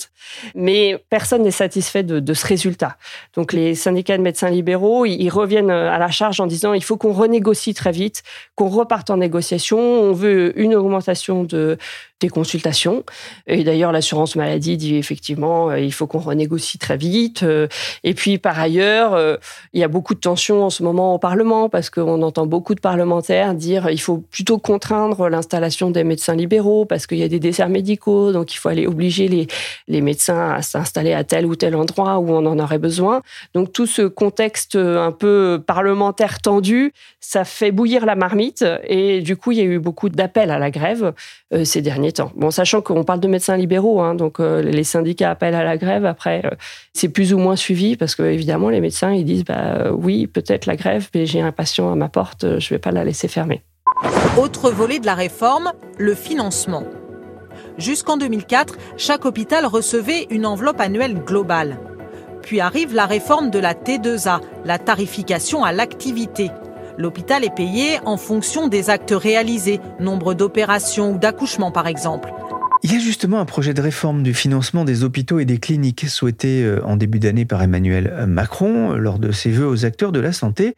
mais 0.55 1.03
personne 1.11 1.43
n'est 1.43 1.51
satisfait 1.51 2.03
de, 2.03 2.35
ce 2.35 2.47
résultat. 2.47 2.97
Donc 3.35 3.53
les 3.53 3.75
syndicats 3.75 4.17
de 4.17 4.23
médecins 4.23 4.51
libéraux 4.51 5.05
ils, 5.05 5.31
reviennent 5.31 5.71
à 5.71 5.99
la 5.99 6.11
charge 6.11 6.41
en 6.41 6.47
disant 6.47 6.73
il 6.73 6.83
faut 6.83 6.97
qu'on 6.97 7.13
renégocie 7.13 7.75
très 7.75 7.93
vite, 7.93 8.23
qu'on 8.57 8.69
reparte 8.69 9.11
en 9.11 9.19
négociation, 9.19 9.79
on 9.79 10.13
veut 10.13 10.59
une 10.59 10.75
augmentation 10.75 11.45
de 11.45 11.79
des 12.21 12.29
consultations. 12.29 13.05
Et 13.47 13.65
d'ailleurs, 13.65 13.93
l'assurance 13.93 14.37
maladie 14.37 14.77
dit 14.77 14.97
effectivement, 14.97 15.71
euh, 15.71 15.81
il 15.81 15.93
faut 15.93 16.07
qu'on 16.07 16.19
renégocie 16.19 16.79
très 16.79 16.97
vite. 16.97 17.43
Euh, 17.43 17.67
et 18.05 18.15
puis, 18.15 18.39
par 18.39 18.59
ailleurs, 18.61 19.15
euh, 19.15 19.37
il 19.73 19.81
y 19.81 19.85
a 19.85 19.89
beaucoup 19.89 20.00
de 20.15 20.21
tensions 20.21 20.65
en 20.65 20.71
ce 20.71 20.83
moment 20.83 21.15
au 21.15 21.19
Parlement 21.19 21.69
parce 21.69 21.91
qu'on 21.91 22.23
entend 22.23 22.47
beaucoup 22.47 22.75
de 22.75 22.81
parlementaires 22.81 23.55
dire 23.55 23.89
il 23.91 24.01
faut 24.01 24.19
plutôt 24.19 24.59
contraindre 24.59 25.29
l'installation 25.29 25.91
des 25.91 26.05
médecins 26.05 26.35
libéraux 26.35 26.85
parce 26.85 27.07
qu'il 27.07 27.19
y 27.19 27.23
a 27.23 27.29
des 27.29 27.39
desserts 27.39 27.69
médicaux, 27.69 28.33
donc 28.33 28.53
il 28.53 28.57
faut 28.57 28.69
aller 28.69 28.87
obliger 28.87 29.29
les, 29.29 29.47
les 29.89 30.01
médecins 30.01 30.51
à 30.51 30.63
s'installer 30.63 31.13
à 31.13 31.25
tel 31.25 31.47
ou 31.47 31.55
tel 31.55 31.77
endroit 31.77 32.19
où 32.19 32.31
on 32.31 32.47
en 32.47 32.59
aurait 32.59 32.79
besoin. 32.79 33.23
Donc 33.55 33.73
tout 33.73 33.87
ce 33.87 34.03
contexte 34.03 34.77
un 34.77 35.13
peu 35.13 35.63
parlementaire 35.67 36.41
tendu, 36.41 36.93
ça 37.21 37.45
fait 37.45 37.71
bouillir 37.71 38.07
la 38.07 38.17
marmite 38.17 38.65
et 38.85 39.21
du 39.21 39.37
coup 39.37 39.53
il 39.53 39.59
y 39.59 39.61
a 39.61 39.65
eu 39.65 39.79
beaucoup 39.79 40.09
d'appels 40.09 40.51
à 40.51 40.59
la 40.59 40.71
grève 40.71 41.13
euh, 41.53 41.65
ces 41.65 41.83
derniers 41.83 42.13
temps. 42.13 42.33
Bon, 42.37 42.51
sachant 42.51 42.81
qu'on 42.81 43.05
parle 43.05 43.21
de 43.21 43.29
médecins 43.29 43.57
libéraux, 43.57 44.01
hein, 44.01 44.15
donc 44.15 44.41
euh, 44.41 44.63
les 44.63 44.85
syndicats 44.85 45.31
appellent 45.31 45.55
à 45.55 45.65
la 45.65 45.77
grève. 45.77 46.05
Après, 46.05 46.43
euh, 46.45 46.51
c'est 46.93 47.09
plus 47.09 47.35
ou 47.35 47.39
moins 47.39 47.57
suivi 47.57 47.97
parce 47.97 48.15
que 48.15 48.23
évidemment 48.23 48.71
les 48.71 48.81
médecins 48.81 49.13
ils 49.13 49.25
disent 49.25 49.45
bah 49.45 49.90
oui 49.91 50.27
peut-être 50.27 50.67
la 50.67 50.77
grève, 50.77 51.09
mais 51.15 51.27
j'ai 51.27 51.41
un 51.41 51.53
patient 51.53 51.91
à 51.93 51.95
ma 51.95 52.09
porte, 52.09 52.59
je 52.59 52.69
vais 52.71 52.79
pas 52.79 52.91
la 52.91 53.05
laisser 53.05 53.29
fermer. 53.29 53.63
Autre 54.39 54.71
volet 54.71 54.99
de 54.99 55.07
la 55.07 55.15
réforme, 55.15 55.73
le 55.99 56.15
financement. 56.15 56.85
Jusqu'en 57.79 58.17
2004, 58.17 58.77
chaque 58.97 59.25
hôpital 59.25 59.67
recevait 59.67 60.27
une 60.31 60.47
enveloppe 60.47 60.81
annuelle 60.81 61.15
globale. 61.15 61.79
Puis 62.43 62.61
arrive 62.61 62.95
la 62.95 63.07
réforme 63.07 63.51
de 63.51 63.59
la 63.59 63.75
T2A, 63.75 64.41
la 64.65 64.79
tarification 64.79 65.65
à 65.65 65.73
l'activité. 65.73 66.51
L'hôpital 66.97 67.45
est 67.45 67.55
payé 67.55 67.99
en 68.05 68.17
fonction 68.17 68.69
des 68.69 68.91
actes 68.91 69.15
réalisés, 69.17 69.81
nombre 69.99 70.35
d'opérations 70.35 71.13
ou 71.13 71.19
d'accouchements 71.19 71.73
par 71.73 71.87
exemple. 71.87 72.33
Il 72.83 72.91
y 72.91 72.97
a 72.97 72.99
justement 72.99 73.41
un 73.41 73.45
projet 73.45 73.75
de 73.75 73.83
réforme 73.83 74.23
du 74.23 74.33
financement 74.33 74.87
des 74.87 75.05
hôpitaux 75.05 75.39
et 75.39 75.45
des 75.45 75.59
cliniques 75.59 76.09
souhaité 76.09 76.63
euh, 76.63 76.81
en 76.87 76.97
début 76.97 77.19
d'année 77.19 77.45
par 77.45 77.61
Emmanuel 77.63 78.25
Macron 78.27 78.95
lors 78.95 79.19
de 79.19 79.33
ses 79.33 79.51
vœux 79.51 79.69
aux 79.69 79.85
acteurs 79.85 80.13
de 80.13 80.21
la 80.21 80.33
santé. 80.33 80.77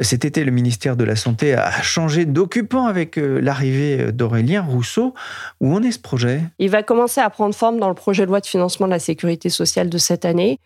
Cet 0.00 0.24
été, 0.24 0.42
le 0.42 0.50
ministère 0.50 0.96
de 0.96 1.04
la 1.04 1.14
Santé 1.14 1.54
a 1.54 1.70
changé 1.80 2.24
d'occupant 2.24 2.86
avec 2.86 3.18
euh, 3.18 3.40
l'arrivée 3.40 4.10
d'Aurélien 4.10 4.62
Rousseau. 4.62 5.14
Où 5.60 5.72
en 5.72 5.82
est 5.84 5.92
ce 5.92 6.00
projet? 6.00 6.40
Il 6.58 6.70
va 6.70 6.82
commencer 6.82 7.20
à 7.20 7.30
prendre 7.30 7.54
forme 7.54 7.78
dans 7.78 7.88
le 7.88 7.94
projet 7.94 8.24
de 8.24 8.30
loi 8.30 8.40
de 8.40 8.46
financement 8.46 8.86
de 8.86 8.92
la 8.92 8.98
sécurité 8.98 9.48
sociale 9.48 9.88
de 9.88 9.98
cette 9.98 10.24
année. 10.24 10.58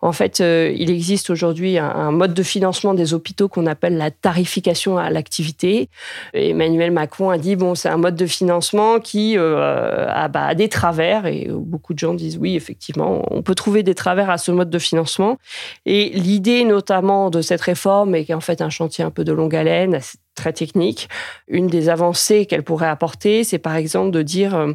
En 0.00 0.12
fait, 0.12 0.40
euh, 0.40 0.72
il 0.76 0.92
existe 0.92 1.28
aujourd'hui 1.28 1.76
un 1.76 2.12
mode 2.12 2.34
de 2.34 2.44
financement 2.44 2.94
des 2.94 3.14
hôpitaux 3.14 3.48
qu'on 3.48 3.66
appelle 3.66 3.96
la 3.96 4.12
tarification 4.12 4.96
à 4.96 5.10
l'activité. 5.10 5.88
Emmanuel 6.34 6.92
Macron 6.92 7.30
a 7.30 7.38
dit, 7.38 7.56
bon, 7.56 7.74
c'est 7.74 7.88
un 7.88 7.96
mode 7.96 8.14
de 8.14 8.26
financement 8.26 9.00
qui 9.00 9.36
a 9.36 10.28
bah, 10.36 10.54
des 10.54 10.68
travers, 10.68 11.24
et 11.24 11.48
beaucoup 11.50 11.94
de 11.94 11.98
gens 11.98 12.12
disent 12.12 12.36
oui, 12.36 12.56
effectivement, 12.56 13.22
on 13.30 13.40
peut 13.40 13.54
trouver 13.54 13.82
des 13.82 13.94
travers 13.94 14.28
à 14.28 14.36
ce 14.36 14.52
mode 14.52 14.68
de 14.68 14.78
financement. 14.78 15.38
Et 15.86 16.10
l'idée 16.10 16.64
notamment 16.64 17.30
de 17.30 17.40
cette 17.40 17.62
réforme, 17.62 18.14
est 18.14 18.26
qu'en 18.26 18.40
fait 18.40 18.60
un 18.60 18.68
chantier 18.68 19.02
un 19.02 19.10
peu 19.10 19.24
de 19.24 19.32
longue 19.32 19.56
haleine, 19.56 19.98
très 20.36 20.52
technique. 20.52 21.08
Une 21.48 21.66
des 21.66 21.88
avancées 21.88 22.46
qu'elle 22.46 22.62
pourrait 22.62 22.86
apporter, 22.86 23.42
c'est 23.42 23.58
par 23.58 23.74
exemple 23.74 24.12
de 24.12 24.22
dire 24.22 24.54
euh, 24.54 24.72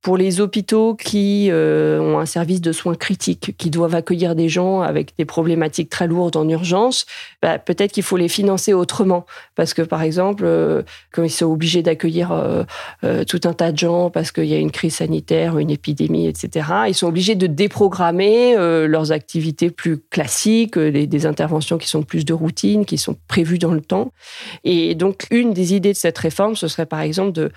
pour 0.00 0.16
les 0.16 0.40
hôpitaux 0.40 0.96
qui 0.96 1.48
euh, 1.50 2.00
ont 2.00 2.18
un 2.18 2.26
service 2.26 2.60
de 2.60 2.72
soins 2.72 2.96
critiques, 2.96 3.54
qui 3.56 3.70
doivent 3.70 3.94
accueillir 3.94 4.34
des 4.34 4.48
gens 4.48 4.80
avec 4.80 5.16
des 5.16 5.24
problématiques 5.24 5.90
très 5.90 6.08
lourdes 6.08 6.36
en 6.36 6.48
urgence, 6.48 7.06
bah, 7.40 7.58
peut-être 7.58 7.92
qu'il 7.92 8.02
faut 8.02 8.16
les 8.16 8.28
financer 8.28 8.72
autrement. 8.72 9.26
Parce 9.54 9.74
que 9.74 9.82
par 9.82 10.02
exemple, 10.02 10.42
euh, 10.44 10.82
quand 11.12 11.22
ils 11.22 11.30
sont 11.30 11.46
obligés 11.46 11.82
d'accueillir 11.82 12.32
tout 13.28 13.40
un 13.44 13.52
tas 13.52 13.70
de 13.70 13.78
gens 13.78 14.08
parce 14.10 14.32
qu'il 14.32 14.46
y 14.46 14.54
a 14.54 14.58
une 14.58 14.70
crise 14.70 14.96
sanitaire, 14.96 15.58
une 15.58 15.70
épidémie, 15.70 16.26
etc., 16.26 16.66
ils 16.88 16.94
sont 16.94 17.06
obligés 17.06 17.34
de 17.34 17.46
déprogrammer 17.46 18.56
leurs 18.56 19.12
activités 19.12 19.70
plus 19.70 19.98
classiques, 19.98 20.78
des, 20.78 21.06
des 21.06 21.26
interventions 21.26 21.76
qui 21.76 21.88
sont 21.88 22.02
plus 22.02 22.24
de 22.24 22.32
routine, 22.32 22.86
qui 22.86 22.96
sont 22.96 23.16
prévues 23.28 23.58
dans 23.58 23.72
le 23.72 23.82
temps. 23.82 24.12
Et 24.64 24.94
donc, 24.94 25.01
une 25.30 25.52
des 25.52 25.74
idées 25.74 25.92
de 25.92 25.98
cette 25.98 26.18
réforme, 26.18 26.56
ce 26.56 26.68
serait 26.68 26.86
par 26.86 27.00
exemple 27.00 27.32
de, 27.32 27.50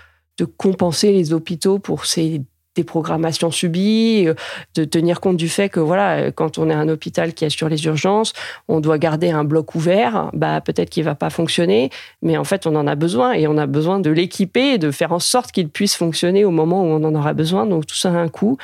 compenser 0.57 1.13
les 1.13 1.31
hôpitaux 1.31 1.79
pour 1.79 2.05
ces 2.05 2.41
déprogrammations 2.75 3.51
subies, 3.51 4.25
euh, 4.27 4.33
de 4.75 4.83
tenir 4.83 5.21
compte 5.21 5.37
du 5.37 5.47
fait 5.47 5.69
que 5.69 5.79
voilà, 5.79 6.31
quand 6.31 6.57
on 6.57 6.69
est 6.69 6.73
un 6.73 6.89
hôpital 6.89 7.33
qui 7.33 7.45
assure 7.45 7.69
les 7.69 7.85
urgences, 7.85 8.33
on 8.67 8.81
doit 8.81 8.97
garder 8.97 9.31
un 9.31 9.45
bloc 9.45 9.75
ouvert, 9.75 10.29
bah 10.33 10.59
peut-être 10.59 10.89
qu'il 10.89 11.05
va 11.05 11.15
pas 11.15 11.29
fonctionner, 11.29 11.89
mais 12.21 12.37
en 12.37 12.43
fait 12.43 12.67
on 12.67 12.75
en 12.75 12.85
a 12.85 12.95
besoin 12.95 13.31
et 13.31 13.47
on 13.47 13.57
a 13.57 13.65
besoin 13.65 13.99
de 13.99 14.09
l'équiper 14.09 14.73
et 14.73 14.77
de 14.77 14.91
faire 14.91 15.13
en 15.13 15.19
sorte 15.19 15.51
qu'il 15.53 15.69
puisse 15.69 15.95
fonctionner 15.95 16.43
au 16.43 16.51
moment 16.51 16.83
où 16.83 16.87
on 16.87 17.03
en 17.03 17.15
aura 17.15 17.33
besoin. 17.33 17.65
Donc 17.65 17.85
tout 17.85 17.95
ça 17.95 18.09
a 18.09 18.17
un 18.17 18.27
coût. 18.27 18.57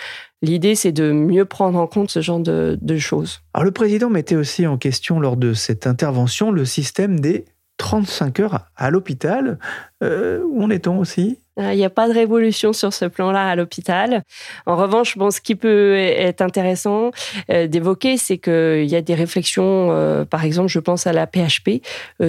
L'idée, 0.43 0.73
c'est 0.73 0.91
de 0.91 1.11
mieux 1.11 1.45
prendre 1.45 1.79
en 1.79 1.85
compte 1.85 2.09
ce 2.09 2.19
genre 2.19 2.39
de, 2.39 2.77
de 2.81 2.97
choses. 2.97 3.41
Alors 3.53 3.63
le 3.63 3.71
président 3.71 4.09
mettait 4.09 4.35
aussi 4.35 4.65
en 4.65 4.77
question 4.77 5.19
lors 5.19 5.37
de 5.37 5.53
cette 5.53 5.85
intervention 5.85 6.51
le 6.51 6.65
système 6.65 7.19
des 7.19 7.45
35 7.81 8.39
heures 8.41 8.59
à 8.77 8.91
l'hôpital. 8.91 9.57
Euh, 10.03 10.43
où 10.45 10.63
en 10.63 10.69
est-on 10.69 10.99
aussi? 10.99 11.39
Il 11.57 11.75
n'y 11.75 11.83
a 11.83 11.89
pas 11.89 12.07
de 12.07 12.13
révolution 12.13 12.73
sur 12.73 12.93
ce 12.93 13.05
plan-là 13.05 13.49
à 13.49 13.55
l'hôpital. 13.55 14.21
En 14.67 14.75
revanche, 14.75 15.17
bon, 15.17 15.31
ce 15.31 15.41
qui 15.41 15.55
peut 15.55 15.95
être 15.95 16.41
intéressant 16.41 17.09
euh, 17.49 17.65
d'évoquer, 17.65 18.17
c'est 18.17 18.37
qu'il 18.37 18.85
y 18.85 18.95
a 18.95 19.01
des 19.01 19.15
réflexions, 19.15 19.89
euh, 19.91 20.25
par 20.25 20.45
exemple, 20.45 20.69
je 20.69 20.77
pense 20.77 21.07
à 21.07 21.11
la 21.11 21.25
PHP, 21.25 21.81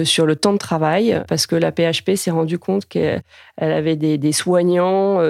sur 0.03 0.25
le 0.25 0.35
temps 0.35 0.53
de 0.53 0.57
travail, 0.57 1.21
parce 1.27 1.45
que 1.45 1.55
la 1.55 1.71
PHP 1.71 2.15
s'est 2.15 2.31
rendu 2.31 2.57
compte 2.57 2.87
qu'elle 2.87 3.21
avait 3.59 3.95
des, 3.95 4.17
des 4.17 4.31
soignants, 4.31 5.21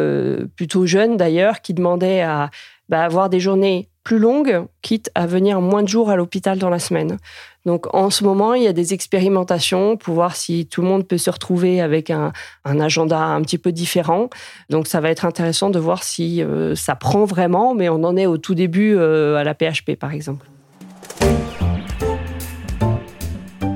plutôt 0.56 0.86
jeunes 0.86 1.18
d'ailleurs, 1.18 1.62
qui 1.62 1.74
demandaient 1.74 2.22
à 2.22 2.50
bah, 2.88 3.04
avoir 3.04 3.30
des 3.30 3.42
journées 3.42 3.90
plus 4.04 4.20
longues, 4.20 4.66
quitte 4.82 5.10
à 5.16 5.26
venir 5.26 5.62
moins 5.62 5.82
de 5.82 5.88
jours 5.88 6.10
à 6.10 6.16
l'hôpital 6.16 6.60
dans 6.60 6.70
la 6.70 6.80
semaine. 6.80 7.18
Donc 7.66 7.94
en 7.96 8.10
ce 8.10 8.24
moment, 8.24 8.54
il 8.54 8.64
y 8.64 8.68
a 8.68 8.74
des 8.74 8.94
expérimentations 8.94 9.96
pour 9.96 10.16
voir 10.16 10.36
si 10.36 10.66
tout 10.66 10.82
le 10.82 10.88
monde 10.88 11.08
peut 11.08 11.18
se 11.18 11.30
retrouver 11.30 11.80
avec 11.80 12.10
un, 12.10 12.34
agenda 12.66 13.20
un 13.20 13.42
petit 13.42 13.58
peu 13.58 13.72
différent. 13.72 14.30
Donc 14.70 14.88
ça 14.88 15.00
va 15.00 15.10
être 15.10 15.26
intéressant 15.26 15.70
de 15.70 15.80
voir 15.80 16.04
si 16.04 16.44
euh, 16.44 16.76
ça 16.76 16.96
prend 16.96 17.24
vraiment, 17.24 17.74
mais 17.74 17.88
on 17.88 18.04
en 18.04 18.18
est 18.18 18.26
au 18.26 18.38
tout 18.38 18.56
début 18.56 18.96
euh, 18.96 19.38
à 19.38 19.44
la 19.44 19.54
PHP 19.54 19.96
par 19.98 20.12
exemple. 20.12 20.46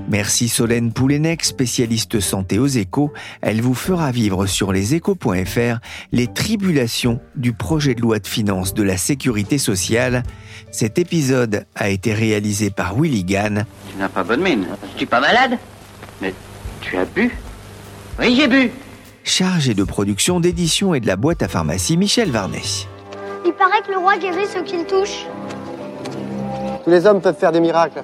Merci 0.10 0.48
Solène 0.48 0.94
Poulenec, 0.94 1.44
spécialiste 1.44 2.22
santé 2.22 2.60
aux 2.60 2.68
échos. 2.68 3.12
Elle 3.42 3.62
vous 3.62 3.74
fera 3.74 4.12
vivre 4.12 4.46
sur 4.46 4.72
leséchos.fr 4.72 5.80
les 6.14 6.28
tribulations 6.28 7.20
du 7.36 7.52
projet 7.52 7.94
de 7.94 8.02
loi 8.02 8.20
de 8.20 8.28
finances 8.28 8.74
de 8.74 8.84
la 8.84 8.96
sécurité 8.96 9.58
sociale. 9.58 10.24
Cet 10.72 10.98
épisode 10.98 11.66
a 11.76 11.90
été 11.90 12.14
réalisé 12.14 12.70
par 12.70 12.96
Willy 12.96 13.26
Gann. 13.26 13.66
Tu 13.92 13.98
n'as 13.98 14.08
pas 14.08 14.24
bonne 14.24 14.42
mine. 14.42 14.68
Tu 14.96 15.06
pas 15.06 15.20
malade 15.20 15.58
Mais 16.22 16.34
tu 16.80 16.96
as 16.96 17.06
bu 17.06 17.30
Oui, 18.20 18.34
j'ai 18.36 18.48
bu. 18.48 18.72
Chargé 19.26 19.74
de 19.74 19.84
production, 19.84 20.40
d'édition 20.40 20.94
et 20.94 21.02
de 21.02 21.08
la 21.08 21.18
boîte 21.18 21.44
à 21.44 21.50
pharmacie, 21.50 21.98
Michel 21.98 22.32
Varnet. 22.32 22.62
Il 23.46 23.52
paraît 23.52 23.82
que 23.86 23.92
le 23.92 23.98
roi 23.98 24.18
guérit 24.18 24.48
ceux 24.48 24.64
qu'il 24.64 24.86
touche. 24.86 25.26
Tous 26.86 26.90
les 26.90 27.06
hommes 27.06 27.20
peuvent 27.20 27.38
faire 27.38 27.52
des 27.52 27.60
miracles. 27.60 28.04